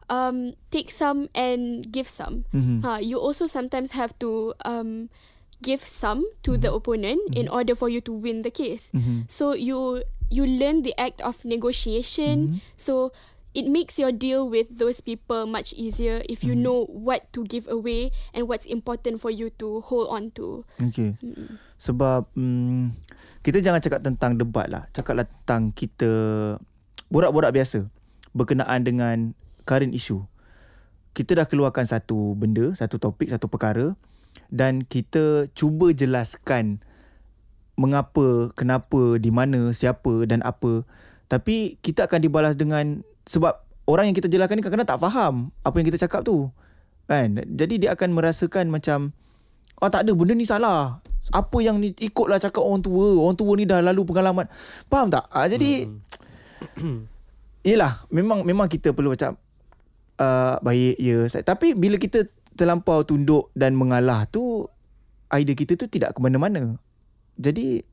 [0.08, 2.44] um, take some and give some.
[2.54, 2.84] Mm-hmm.
[2.84, 5.10] Uh, you also sometimes have to um,
[5.62, 6.62] give some to mm-hmm.
[6.62, 7.40] the opponent mm-hmm.
[7.40, 8.90] in order for you to win the case.
[8.92, 9.28] Mm-hmm.
[9.28, 12.58] So you you learn the act of negotiation.
[12.58, 12.58] Mm-hmm.
[12.76, 13.12] So
[13.56, 16.68] it makes your deal with those people much easier if you mm-hmm.
[16.68, 20.68] know what to give away and what's important for you to hold on to.
[20.92, 21.16] Okay.
[21.24, 21.56] Mm-hmm.
[21.80, 22.92] Sebab mm,
[23.40, 24.84] kita jangan cakap tentang debat lah.
[24.92, 26.12] Cakaplah tentang kita
[27.08, 27.88] borak-borak biasa
[28.36, 29.32] berkenaan dengan
[29.64, 30.20] current issue.
[31.16, 33.96] Kita dah keluarkan satu benda, satu topik, satu perkara
[34.52, 36.80] dan kita cuba jelaskan
[37.76, 40.82] mengapa, kenapa, di mana, siapa dan apa.
[41.28, 45.74] Tapi kita akan dibalas dengan sebab orang yang kita jelaskan ni kadang-kadang tak faham apa
[45.78, 46.48] yang kita cakap tu.
[47.06, 47.38] Kan?
[47.54, 49.14] Jadi dia akan merasakan macam
[49.78, 51.02] oh tak ada benda ni salah.
[51.34, 53.18] Apa yang ni ikutlah cakap orang tua.
[53.18, 54.46] Orang tua ni dah lalu pengalaman.
[54.86, 55.26] Faham tak?
[55.30, 57.00] Ha, jadi hmm.
[57.66, 59.34] Yelah memang memang kita perlu macam
[60.22, 61.26] uh, baik ya.
[61.42, 64.66] Tapi bila kita terlampau tunduk dan mengalah tu
[65.30, 66.80] idea kita tu tidak ke mana-mana.
[67.36, 67.84] Jadi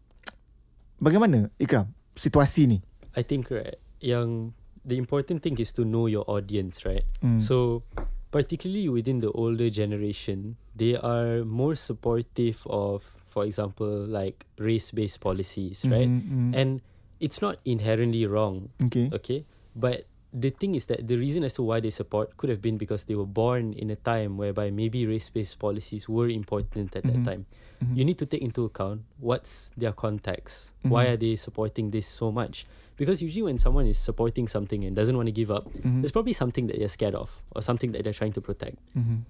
[0.98, 2.80] bagaimana Ikram situasi ni?
[3.14, 4.56] I think right yang
[4.88, 7.04] the important thing is to know your audience, right?
[7.24, 7.40] Mm.
[7.44, 7.84] So
[8.32, 15.86] particularly within the older generation, they are more supportive of for example like race-based policies,
[15.86, 16.10] right?
[16.10, 16.54] Mm-hmm.
[16.54, 16.82] And
[17.20, 18.70] it's not inherently wrong.
[18.84, 19.10] Okay.
[19.14, 19.46] Okay?
[19.76, 22.78] But the thing is that the reason as to why they support could have been
[22.78, 27.24] because they were born in a time whereby maybe race-based policies were important at mm-hmm.
[27.24, 27.46] that time.
[27.84, 27.96] Mm-hmm.
[27.96, 30.72] You need to take into account what's their context.
[30.80, 30.90] Mm-hmm.
[30.90, 32.66] Why are they supporting this so much?
[32.98, 36.02] Because usually when someone is supporting something and doesn't want to give up, mm-hmm.
[36.02, 38.78] there's probably something that they're scared of or something that they're trying to protect.
[38.98, 39.30] Mm-hmm.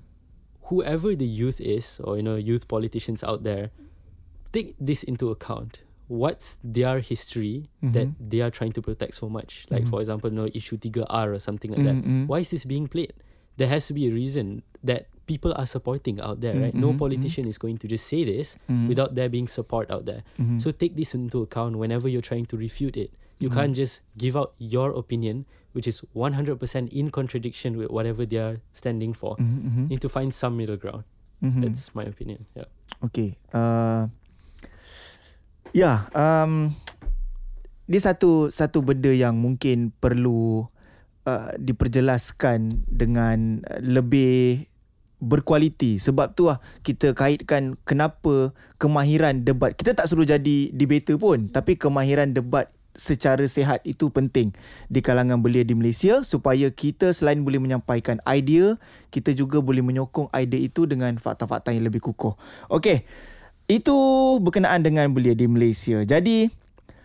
[0.72, 3.70] whoever the youth is or you know youth politicians out there
[4.54, 7.94] take this into account what's their history mm-hmm.
[7.94, 9.66] that they are trying to protect so much?
[9.70, 9.90] Like mm-hmm.
[9.90, 12.22] for example you know issue 3R or something like mm-hmm.
[12.22, 13.14] that why is this being played?
[13.58, 16.74] There has to be a reason that people are supporting out there right?
[16.74, 20.24] No politician is going to just say this without there being support out there.
[20.60, 23.14] So take this into account whenever you're trying to refute it.
[23.40, 28.38] You can't just give out your opinion which is 100% in contradiction with whatever they
[28.38, 29.88] are standing for mm-hmm.
[29.88, 31.04] need to find some middle ground.
[31.44, 31.60] Mm-hmm.
[31.60, 32.64] that's my opinion yeah.
[33.04, 34.08] Okay uh
[35.74, 36.70] Ya, um,
[37.90, 40.70] dia satu satu benda yang mungkin perlu
[41.26, 44.70] uh, diperjelaskan dengan lebih
[45.18, 45.98] berkualiti.
[45.98, 49.74] Sebab tu lah kita kaitkan kenapa kemahiran debat.
[49.74, 51.50] Kita tak suruh jadi debater pun.
[51.50, 54.54] Tapi kemahiran debat secara sehat itu penting
[54.86, 58.78] di kalangan belia di Malaysia supaya kita selain boleh menyampaikan idea,
[59.10, 62.38] kita juga boleh menyokong idea itu dengan fakta-fakta yang lebih kukuh.
[62.70, 63.02] Okey.
[63.68, 63.96] Itu
[64.44, 66.04] berkenaan dengan belia di Malaysia.
[66.04, 66.52] Jadi,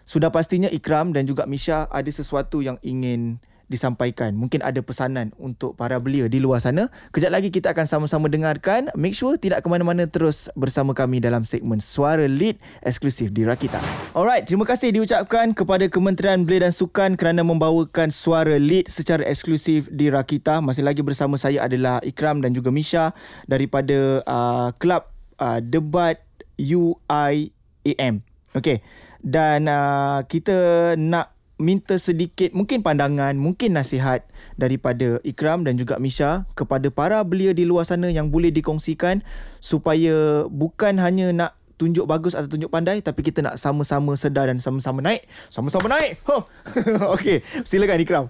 [0.08, 4.32] sudah pastinya Ikram dan juga Misha ada sesuatu yang ingin disampaikan.
[4.32, 6.88] Mungkin ada pesanan untuk para belia di luar sana.
[7.12, 8.88] Kejap lagi kita akan sama-sama dengarkan.
[8.96, 13.78] Make sure tidak ke mana-mana terus bersama kami dalam segmen Suara Lead eksklusif di Rakita.
[14.16, 19.86] Alright, terima kasih diucapkan kepada Kementerian Belia dan Sukan kerana membawakan Suara Lead secara eksklusif
[19.92, 20.64] di Rakita.
[20.64, 23.12] Masih lagi bersama saya adalah Ikram dan juga Misha
[23.44, 26.27] daripada uh, Kelab uh, Debat
[26.58, 28.26] UIAM.
[28.52, 28.82] Okey.
[29.22, 34.22] Dan uh, kita nak minta sedikit mungkin pandangan, mungkin nasihat
[34.54, 39.26] daripada Ikram dan juga Misha kepada para belia di luar sana yang boleh dikongsikan
[39.58, 44.62] supaya bukan hanya nak tunjuk bagus atau tunjuk pandai tapi kita nak sama-sama sedar dan
[44.62, 45.26] sama-sama naik.
[45.50, 46.22] Sama-sama naik.
[46.26, 46.46] Huh.
[47.14, 48.26] okay, silakan Ikram.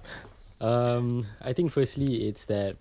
[0.59, 2.75] Um, I think firstly it's that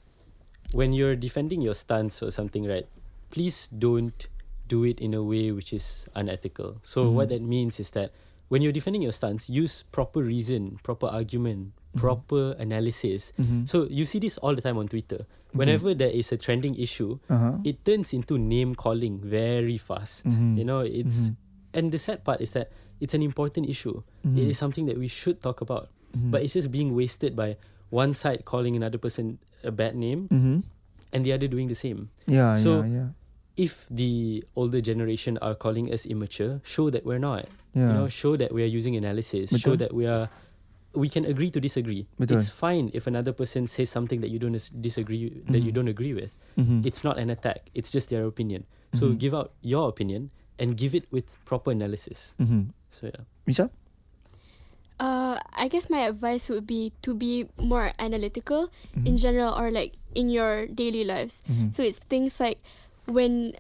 [0.72, 2.88] when you're defending your stance or something, right?
[3.28, 4.16] Please don't
[4.68, 6.78] do it in a way which is unethical.
[6.83, 7.16] So mm-hmm.
[7.16, 8.12] what that means is that
[8.48, 12.00] when you're defending your stance, use proper reason, proper argument, mm-hmm.
[12.00, 13.33] proper analysis.
[13.40, 13.64] Mm-hmm.
[13.64, 15.26] So you see this all the time on Twitter.
[15.52, 17.64] Whenever there is a trending issue, uh-huh.
[17.64, 20.26] it turns into name calling very fast.
[20.28, 20.59] Mm-hmm.
[20.59, 21.78] You know, it's mm-hmm.
[21.78, 24.02] and the sad part is that it's an important issue.
[24.26, 24.38] Mm-hmm.
[24.38, 25.88] It is something that we should talk about.
[26.18, 30.26] But it's just being wasted by one side calling another person a bad name
[31.12, 32.11] and the other doing the same.
[32.26, 33.09] Yeah, so yeah, yeah
[33.59, 37.51] if the older generation are calling us immature, show that we're not.
[37.75, 37.90] Yeah.
[37.90, 39.51] You know, show that we are using analysis.
[39.51, 39.61] Betul.
[39.61, 40.31] Show that we are
[40.94, 42.07] we can agree to disagree.
[42.16, 42.38] Betul.
[42.38, 45.53] It's fine if another person says something that you don't disagree mm-hmm.
[45.53, 45.85] that you mm-hmm.
[45.85, 46.33] don't agree with.
[46.57, 46.87] Mm-hmm.
[46.87, 47.68] It's not an attack.
[47.75, 48.64] It's just their opinion.
[48.94, 49.21] So mm-hmm.
[49.21, 52.35] give out your opinion and give it with proper analysis.
[52.40, 52.73] Mm-hmm.
[52.90, 53.23] So yeah.
[53.44, 53.71] Misha?
[54.99, 59.07] Uh, I guess my advice would be to be more analytical mm-hmm.
[59.07, 61.42] in general or like in your daily lives.
[61.47, 61.71] Mm-hmm.
[61.71, 62.59] So it's things like
[63.09, 63.55] when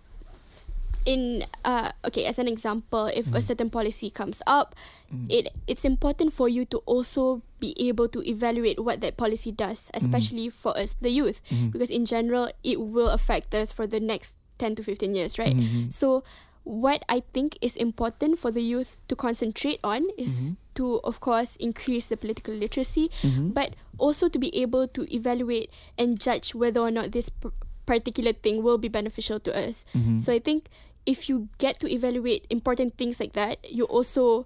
[1.08, 3.36] in uh okay as an example if mm.
[3.36, 4.74] a certain policy comes up
[5.08, 5.24] mm.
[5.32, 9.90] it it's important for you to also be able to evaluate what that policy does
[9.94, 10.52] especially mm.
[10.52, 11.72] for us the youth mm.
[11.72, 15.56] because in general it will affect us for the next 10 to 15 years right
[15.56, 15.88] mm-hmm.
[15.88, 16.22] so
[16.64, 20.60] what i think is important for the youth to concentrate on is mm-hmm.
[20.74, 23.48] to of course increase the political literacy mm-hmm.
[23.50, 27.48] but also to be able to evaluate and judge whether or not this pr-
[27.88, 29.88] particular thing will be beneficial to us.
[29.96, 30.20] Mm-hmm.
[30.20, 30.68] So I think
[31.08, 34.44] if you get to evaluate important things like that, you also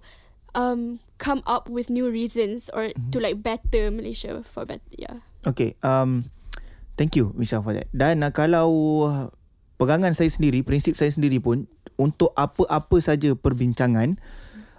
[0.55, 3.11] um, come up with new reasons or mm-hmm.
[3.11, 4.87] to like better Malaysia for better.
[4.95, 5.19] Yeah.
[5.43, 5.75] Okay.
[5.83, 6.31] Um,
[6.95, 7.91] thank you, Misha, for that.
[7.91, 8.71] Dan uh, kalau
[9.75, 11.67] pegangan saya sendiri, prinsip saya sendiri pun
[11.99, 14.15] untuk apa-apa saja perbincangan,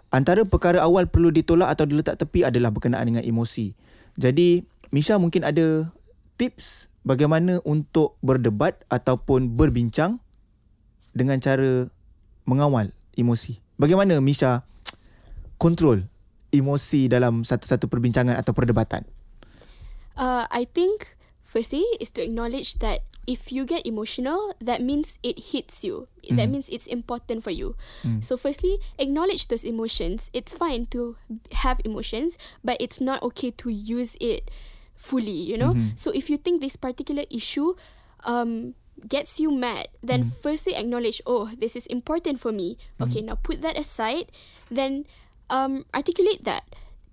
[0.08, 3.76] antara perkara awal perlu ditolak atau diletak tepi adalah berkenaan dengan emosi.
[4.16, 5.90] Jadi, Misha mungkin ada
[6.38, 10.18] tips bagaimana untuk berdebat ataupun berbincang
[11.14, 11.86] dengan cara
[12.48, 13.60] mengawal emosi.
[13.78, 14.66] Bagaimana Misha
[15.60, 16.08] kontrol
[16.50, 19.06] emosi dalam satu-satu perbincangan atau perdebatan?
[20.14, 25.50] Uh, I think firstly is to acknowledge that if you get emotional, that means it
[25.54, 26.06] hits you.
[26.30, 26.36] Mm.
[26.36, 27.74] That means it's important for you.
[28.04, 28.22] Mm.
[28.22, 30.30] So firstly, acknowledge those emotions.
[30.32, 31.16] It's fine to
[31.64, 34.50] have emotions, but it's not okay to use it
[34.96, 35.94] fully you know mm-hmm.
[35.94, 37.74] so if you think this particular issue
[38.24, 38.74] um
[39.08, 40.32] gets you mad then mm.
[40.40, 43.04] firstly acknowledge oh this is important for me mm.
[43.04, 44.30] okay now put that aside
[44.70, 45.04] then
[45.50, 46.62] um articulate that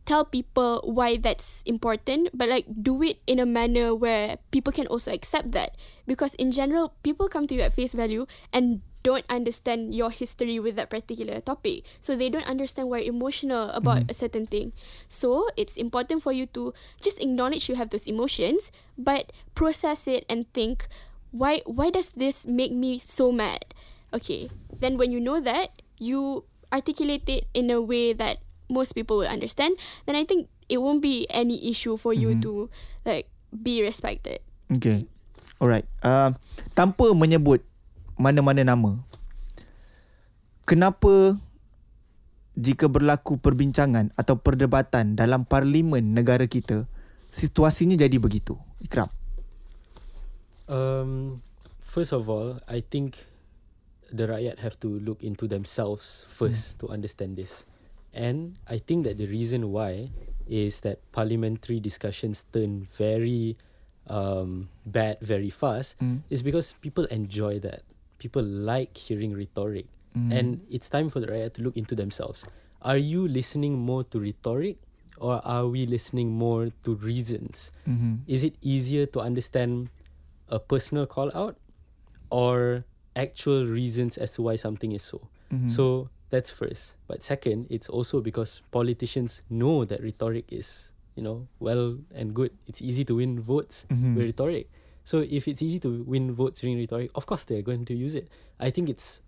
[0.05, 4.87] tell people why that's important but like do it in a manner where people can
[4.87, 5.75] also accept that
[6.07, 10.59] because in general people come to you at face value and don't understand your history
[10.59, 11.83] with that particular topic.
[11.99, 14.11] So they don't understand why you're emotional about mm-hmm.
[14.11, 14.73] a certain thing.
[15.07, 20.25] So it's important for you to just acknowledge you have those emotions, but process it
[20.29, 20.87] and think
[21.31, 23.73] why why does this make me so mad?
[24.13, 29.19] Okay, then when you know that, you articulate it in a way that most people
[29.19, 29.75] will understand,
[30.07, 32.47] then I think it won't be any issue for you mm-hmm.
[32.47, 32.69] to
[33.03, 34.39] like be respected.
[34.71, 35.07] Okay.
[35.59, 35.85] Alright.
[36.01, 36.33] Uh,
[36.75, 37.61] tanpa menyebut
[38.19, 38.99] mana-mana nama.
[40.65, 41.35] Kenapa
[42.55, 46.87] jika berlaku perbincangan atau perdebatan dalam parlimen negara kita,
[47.31, 48.55] situasinya jadi begitu?
[48.83, 49.09] Ikram.
[50.71, 51.43] Um,
[51.83, 53.19] first of all, I think
[54.11, 56.79] the rakyat have to look into themselves first mm.
[56.83, 57.67] to understand this.
[58.11, 60.11] And I think that the reason why
[60.47, 63.55] is that parliamentary discussions turn very
[64.07, 66.19] um, bad very fast mm.
[66.29, 67.83] is because people enjoy that.
[68.21, 69.89] People like hearing rhetoric.
[70.13, 70.29] Mm.
[70.29, 72.45] And it's time for the rakyat to look into themselves.
[72.85, 74.77] Are you listening more to rhetoric
[75.17, 77.73] or are we listening more to reasons?
[77.89, 78.29] Mm-hmm.
[78.29, 79.89] Is it easier to understand
[80.51, 81.57] a personal call out
[82.29, 82.83] or
[83.15, 85.27] actual reasons as to why something is so.
[85.51, 85.67] Mm-hmm.
[85.67, 86.93] So that's first.
[87.07, 92.51] But second, it's also because politicians know that rhetoric is, you know, well and good.
[92.67, 94.15] It's easy to win votes mm-hmm.
[94.15, 94.69] with rhetoric.
[95.03, 98.15] So if it's easy to win votes during rhetoric, of course they're going to use
[98.15, 98.29] it.
[98.59, 99.21] I think it's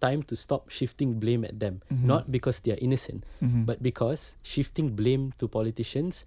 [0.00, 2.06] time to stop shifting blame at them, mm-hmm.
[2.06, 3.64] not because they are innocent, mm-hmm.
[3.64, 6.24] but because shifting blame to politicians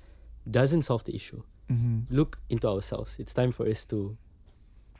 [0.49, 1.41] doesn't solve the issue.
[1.71, 2.11] Mm-hmm.
[2.11, 3.15] Look into ourselves.
[3.17, 4.17] It's time for us to,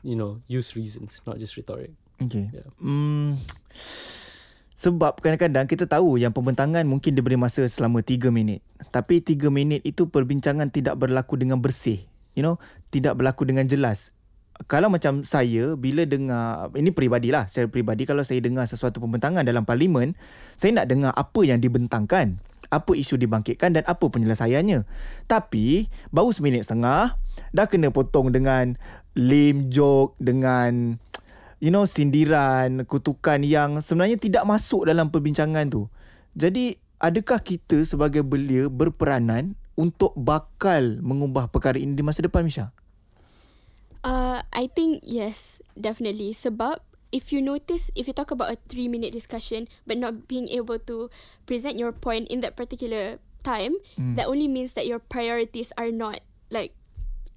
[0.02, 1.92] you know, use reasons, not just rhetoric.
[2.22, 2.48] Okay.
[2.54, 2.68] Yeah.
[2.80, 3.36] Hmm,
[4.78, 8.66] sebab kadang-kadang kita tahu yang pembentangan mungkin diberi masa selama 3 minit.
[8.90, 12.02] Tapi 3 minit itu perbincangan tidak berlaku dengan bersih.
[12.32, 12.56] You know,
[12.88, 14.12] tidak berlaku dengan jelas.
[14.70, 19.66] Kalau macam saya, bila dengar, ini peribadilah, secara peribadi, kalau saya dengar sesuatu pembentangan dalam
[19.66, 20.14] parlimen,
[20.54, 22.38] saya nak dengar apa yang dibentangkan.
[22.70, 24.86] Apa isu dibangkitkan dan apa penyelesaiannya.
[25.26, 27.18] Tapi, baru seminit setengah,
[27.52, 28.78] dah kena potong dengan
[29.12, 30.96] lame joke, dengan
[31.60, 35.86] you know sindiran, kutukan yang sebenarnya tidak masuk dalam perbincangan tu.
[36.32, 42.70] Jadi adakah kita sebagai belia berperanan untuk bakal mengubah perkara ini di masa depan Misha?
[44.02, 46.34] Uh, I think yes, definitely.
[46.34, 46.82] Sebab
[47.14, 50.80] if you notice, if you talk about a three minute discussion but not being able
[50.90, 51.08] to
[51.46, 54.16] present your point in that particular time, mm.
[54.16, 56.74] that only means that your priorities are not like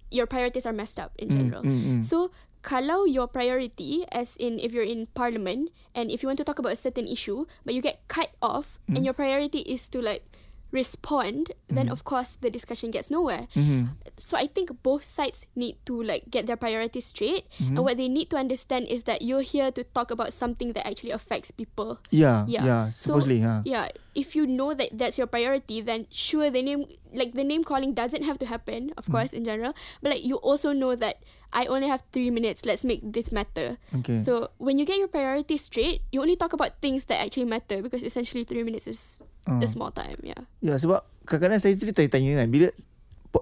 [0.09, 1.63] your priorities are messed up in hmm, general.
[1.63, 2.01] Mm, mm, mm.
[2.05, 2.31] So
[2.65, 6.57] kalau your priority as in if you're in parliament and if you want to talk
[6.57, 8.97] about a certain issue but you get cut off mm.
[8.97, 10.25] and your priority is to like
[10.71, 11.75] respond mm.
[11.75, 13.85] then of course the discussion gets nowhere mm-hmm.
[14.17, 17.77] so i think both sides need to like get their priorities straight mm-hmm.
[17.77, 20.85] and what they need to understand is that you're here to talk about something that
[20.85, 23.61] actually affects people yeah yeah, yeah supposedly so, huh?
[23.65, 27.63] yeah if you know that that's your priority then sure the name like the name
[27.63, 29.11] calling doesn't have to happen of mm.
[29.11, 31.23] course in general but like you also know that
[31.53, 32.65] I only have three minutes.
[32.65, 33.77] Let's make this matter.
[34.01, 34.19] Okay.
[34.19, 37.81] So when you get your priorities straight, you only talk about things that actually matter
[37.81, 39.61] because essentially three minutes is uh.
[39.61, 40.19] a small time.
[40.23, 40.45] Yeah.
[40.59, 42.69] Ya, sebab kadang-kadang saya cerita tanya kan, bila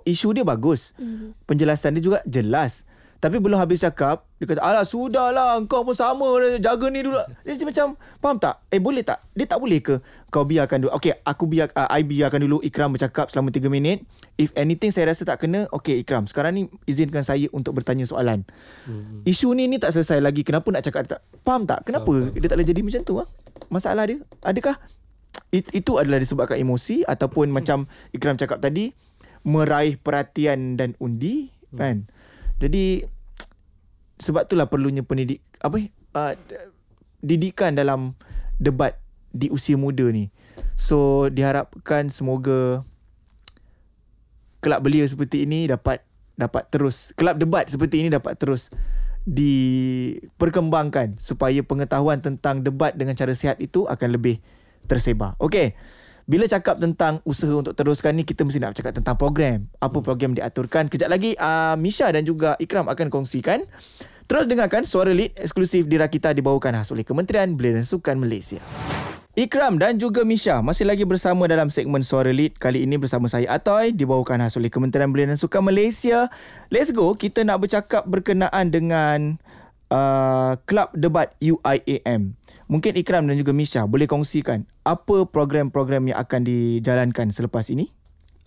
[0.06, 1.46] isu dia bagus, mm-hmm.
[1.46, 2.86] penjelasan dia juga jelas.
[3.24, 6.28] Tapi belum habis cakap Dia kata Alah sudahlah Kau pun sama
[6.60, 7.16] Jaga ni dulu.
[7.48, 8.60] Dia macam Faham tak?
[8.68, 9.24] Eh boleh tak?
[9.32, 10.92] Dia tak boleh ke Kau biarkan dulu?
[11.00, 14.04] Okay aku biar uh, I biarkan dulu Ikram bercakap Selama 3 minit.
[14.36, 18.44] If anything saya rasa tak kena Okay Ikram Sekarang ni Izinkan saya Untuk bertanya soalan.
[18.84, 19.24] Hmm.
[19.24, 20.44] Isu ni ni tak selesai lagi.
[20.44, 21.24] Kenapa nak cakap tak?
[21.48, 21.88] Faham tak?
[21.88, 23.26] Kenapa oh, Dia tak boleh jadi macam tu ha?
[23.72, 24.20] Masalah dia.
[24.44, 24.76] Adakah
[25.56, 27.56] It, Itu adalah disebabkan emosi Ataupun hmm.
[27.56, 28.92] macam Ikram cakap tadi
[29.48, 31.80] Meraih perhatian dan undi hmm.
[31.80, 32.12] Kan?
[32.64, 33.13] Jadi
[34.24, 35.84] sebab itulah perlunya pendidik apa
[36.16, 36.34] uh,
[37.20, 38.16] didikan dalam
[38.56, 38.96] debat
[39.36, 40.32] di usia muda ni.
[40.80, 42.88] So diharapkan semoga
[44.64, 46.00] kelab belia seperti ini dapat
[46.40, 48.72] dapat terus kelab debat seperti ini dapat terus
[49.24, 54.40] diperkembangkan supaya pengetahuan tentang debat dengan cara sihat itu akan lebih
[54.88, 55.36] tersebar.
[55.40, 55.76] Okey.
[56.24, 59.68] Bila cakap tentang usaha untuk teruskan ni kita mesti nak cakap tentang program.
[59.84, 60.06] Apa hmm.
[60.08, 60.88] program diaturkan?
[60.88, 63.68] Kejap lagi uh, Misha dan juga Ikram akan kongsikan.
[64.24, 68.64] Terus dengarkan suara lead eksklusif di Rakita dibawakan khas oleh Kementerian Belia dan Sukan Malaysia.
[69.34, 72.54] Ikram dan juga Misha masih lagi bersama dalam segmen Suara Lead.
[72.62, 76.30] Kali ini bersama saya Atoy dibawakan khas oleh Kementerian Belia dan Sukan Malaysia.
[76.70, 77.18] Let's go.
[77.18, 79.42] Kita nak bercakap berkenaan dengan
[79.90, 82.38] uh, Kelab Debat UIAM.
[82.70, 87.90] Mungkin Ikram dan juga Misha boleh kongsikan apa program-program yang akan dijalankan selepas ini?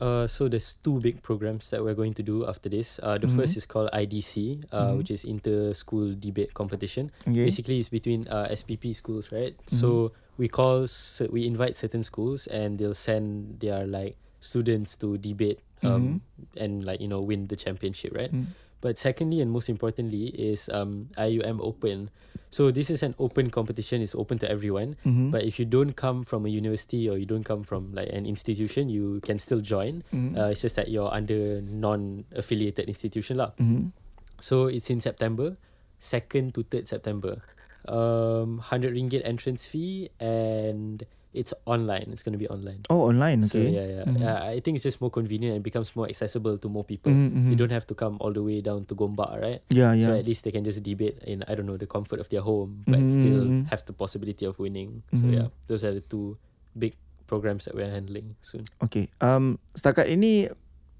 [0.01, 3.01] Uh, so there's two big programs that we're going to do after this.
[3.03, 3.41] Uh, the mm-hmm.
[3.41, 4.99] first is called IDC, uh, mm-hmm.
[4.99, 7.11] which is Inter School Debate Competition.
[7.23, 7.45] Okay.
[7.45, 9.57] Basically, it's between uh, SPP schools, right?
[9.57, 9.77] Mm-hmm.
[9.77, 10.87] So we call,
[11.31, 16.63] we invite certain schools, and they'll send their like students to debate um, mm-hmm.
[16.63, 18.33] and like you know win the championship, right?
[18.33, 18.53] Mm-hmm.
[18.81, 22.11] But secondly and most importantly is um, IUM Open.
[22.57, 24.01] So this is an open competition.
[24.01, 24.97] It's open to everyone.
[25.05, 25.29] Mm-hmm.
[25.29, 28.25] But if you don't come from a university or you don't come from like an
[28.25, 30.01] institution, you can still join.
[30.09, 30.41] Mm-hmm.
[30.41, 33.53] Uh, it's just that you're under non-affiliated institution lah.
[33.61, 33.93] Mm-hmm.
[34.41, 35.61] So it's in September,
[36.01, 37.45] second to third September.
[37.85, 41.05] Um, hundred ringgit entrance fee and
[41.37, 42.09] it's online.
[42.09, 42.89] It's going to be online.
[42.89, 43.45] Oh, online.
[43.45, 43.53] Okay.
[43.53, 44.05] So yeah, yeah.
[44.09, 44.25] Mm-hmm.
[44.25, 47.13] Uh, I think it's just more convenient and becomes more accessible to more people.
[47.13, 47.53] Mm-hmm.
[47.53, 49.61] They don't have to come all the way down to Gombak, right?
[49.69, 50.09] Yeah, yeah.
[50.09, 52.41] So at least they can just debate in I don't know the comfort of their
[52.41, 53.13] home, but mm-hmm.
[53.13, 55.05] still have the possibility of winning.
[55.13, 55.21] Mm-hmm.
[55.21, 56.41] So yeah, those are the two
[56.73, 56.97] big
[57.29, 58.65] programs that we're handling soon.
[58.81, 59.13] Okay.
[59.21, 60.49] Um, setakat ini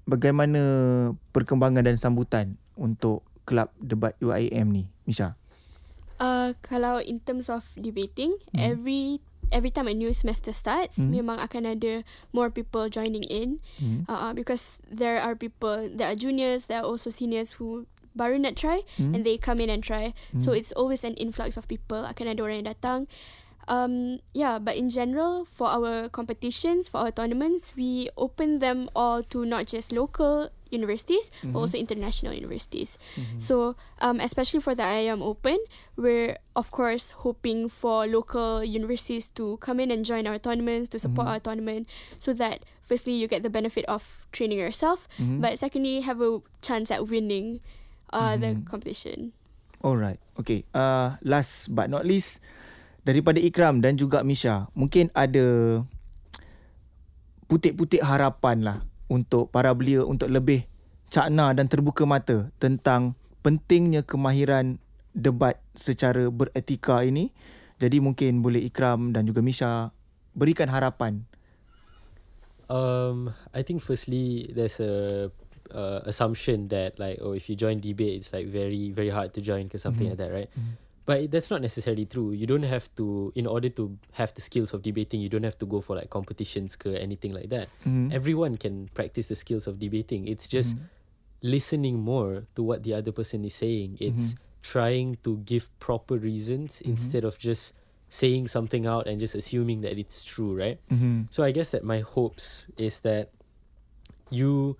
[0.05, 0.61] bagaimana
[1.33, 5.33] perkembangan dan sambutan untuk kelab debat UIM ni, Misha?
[6.17, 8.57] Uh, kalau in terms of debating, mm.
[8.57, 9.21] every
[9.51, 11.11] every time a new semester starts, mm.
[11.11, 13.59] memang akan ada more people joining in.
[13.81, 14.05] Mm.
[14.09, 17.85] Uh, because there are people, there are juniors, there are also seniors who
[18.17, 19.13] baru nak try mm.
[19.13, 20.11] and they come in and try.
[20.33, 20.41] Mm.
[20.41, 22.01] So it's always an influx of people.
[22.03, 22.99] Akan ada orang yang datang.
[23.67, 29.23] Um, yeah, but in general, for our competitions, for our tournaments, we open them all
[29.23, 31.51] to not just local universities, mm-hmm.
[31.51, 32.97] but also international universities.
[33.15, 33.39] Mm-hmm.
[33.39, 35.57] So, um, especially for the IIM Open,
[35.95, 40.99] we're of course hoping for local universities to come in and join our tournaments to
[40.99, 41.33] support mm-hmm.
[41.33, 41.87] our tournament,
[42.17, 45.41] so that firstly you get the benefit of training yourself, mm-hmm.
[45.41, 47.59] but secondly have a chance at winning
[48.11, 48.41] uh, mm-hmm.
[48.41, 49.33] the competition.
[49.83, 50.63] Alright, okay.
[50.73, 52.39] Uh, last but not least,
[53.07, 55.79] daripada Ikram dan juga Misha, mungkin ada
[57.47, 58.77] putik-putik harapan lah
[59.07, 60.67] untuk para belia untuk lebih
[61.07, 64.83] cakna dan terbuka mata tentang pentingnya kemahiran
[65.15, 67.31] debat secara beretika ini.
[67.79, 69.95] Jadi mungkin boleh Ikram dan juga Misha
[70.35, 71.23] berikan harapan.
[72.67, 75.31] Um, I think firstly there's a
[75.71, 79.39] uh, assumption that like oh if you join debate it's like very very hard to
[79.39, 80.19] join because something mm-hmm.
[80.19, 80.51] like that right.
[80.51, 80.86] Mm-hmm.
[81.07, 82.35] But that's not necessarily true.
[82.35, 85.57] You don't have to, in order to have the skills of debating, you don't have
[85.59, 87.71] to go for like competitions or anything like that.
[87.87, 88.11] Mm-hmm.
[88.11, 90.27] Everyone can practice the skills of debating.
[90.27, 91.47] It's just mm-hmm.
[91.47, 94.03] listening more to what the other person is saying.
[94.03, 94.43] It's mm-hmm.
[94.61, 96.91] trying to give proper reasons mm-hmm.
[96.91, 97.71] instead of just
[98.09, 100.77] saying something out and just assuming that it's true, right?
[100.91, 101.31] Mm-hmm.
[101.31, 103.31] So I guess that my hopes is that
[104.29, 104.75] you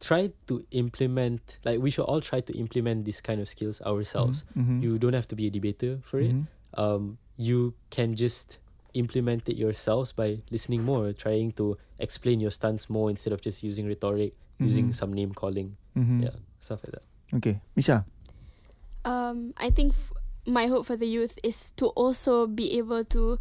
[0.00, 4.44] try to implement like we should all try to implement these kind of skills ourselves
[4.50, 4.60] mm-hmm.
[4.60, 4.82] mm-hmm.
[4.82, 6.40] you don't have to be a debater for mm-hmm.
[6.40, 8.58] it um, you can just
[8.94, 13.62] implement it yourselves by listening more trying to explain your stance more instead of just
[13.62, 14.64] using rhetoric mm-hmm.
[14.64, 16.22] using some name calling mm-hmm.
[16.22, 18.04] yeah stuff like that okay misha
[19.04, 20.12] um, i think f-
[20.46, 23.38] my hope for the youth is to also be able to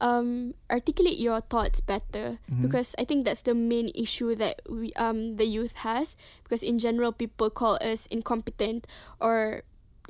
[0.00, 2.62] um, articulate your thoughts better mm-hmm.
[2.62, 6.78] because I think that's the main issue that we um the youth has because in
[6.78, 8.86] general people call us incompetent
[9.20, 9.62] or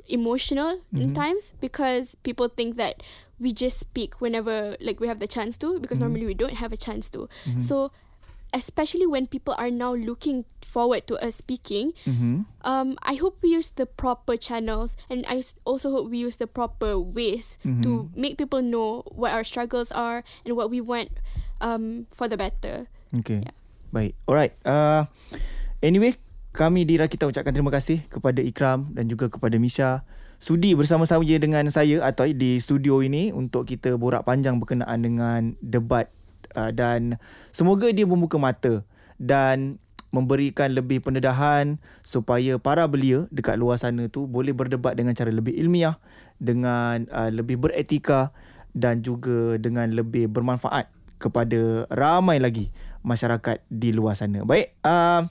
[0.07, 1.01] emotional mm-hmm.
[1.01, 3.03] in times because people think that
[3.39, 6.07] we just speak whenever like we have the chance to because mm-hmm.
[6.07, 7.59] normally we don't have a chance to mm-hmm.
[7.59, 7.91] so
[8.57, 12.49] especially when people are now looking forward to us speaking, mm-hmm.
[12.65, 16.49] um, I hope we use the proper channels and I also hope we use the
[16.49, 17.85] proper ways mm-hmm.
[17.85, 21.13] to make people know what our struggles are and what we want
[21.61, 22.89] um, for the better.
[23.21, 23.45] Okay.
[23.45, 23.55] Yeah.
[23.93, 24.17] Baik.
[24.25, 24.57] Alright.
[24.65, 25.05] Uh,
[25.85, 26.17] anyway,
[26.51, 30.01] kami di Rakita ucapkan terima kasih kepada Ikram dan juga kepada Misha
[30.37, 36.13] sudi bersama-sama dengan saya atau di studio ini untuk kita borak panjang berkenaan dengan debat
[36.57, 37.21] uh, dan
[37.53, 38.81] semoga dia membuka mata
[39.21, 39.77] dan
[40.09, 45.53] memberikan lebih pendedahan supaya para belia dekat luar sana tu boleh berdebat dengan cara lebih
[45.53, 46.01] ilmiah
[46.41, 48.33] dengan uh, lebih beretika
[48.73, 52.69] dan juga dengan lebih bermanfaat kepada ramai lagi
[53.01, 54.45] masyarakat di luar sana.
[54.45, 55.25] Baik, uh,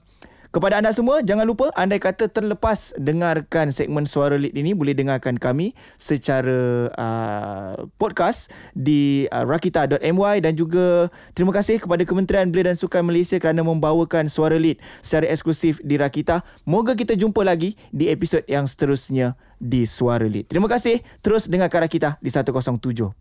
[0.56, 5.36] kepada anda semua, jangan lupa anda kata terlepas dengarkan segmen Suara Lead ini, boleh dengarkan
[5.36, 12.80] kami secara uh, podcast di uh, rakita.my dan juga terima kasih kepada Kementerian Belia dan
[12.80, 16.40] Sukan Malaysia kerana membawakan Suara Lead secara eksklusif di Rakita.
[16.64, 20.48] Moga kita jumpa lagi di episod yang seterusnya di Suara Lead.
[20.48, 21.04] Terima kasih.
[21.20, 23.12] Terus dengarkan Rakita di 107.9.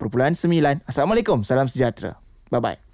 [0.88, 1.44] Assalamualaikum.
[1.44, 2.16] Salam sejahtera.
[2.48, 2.85] Bye-bye.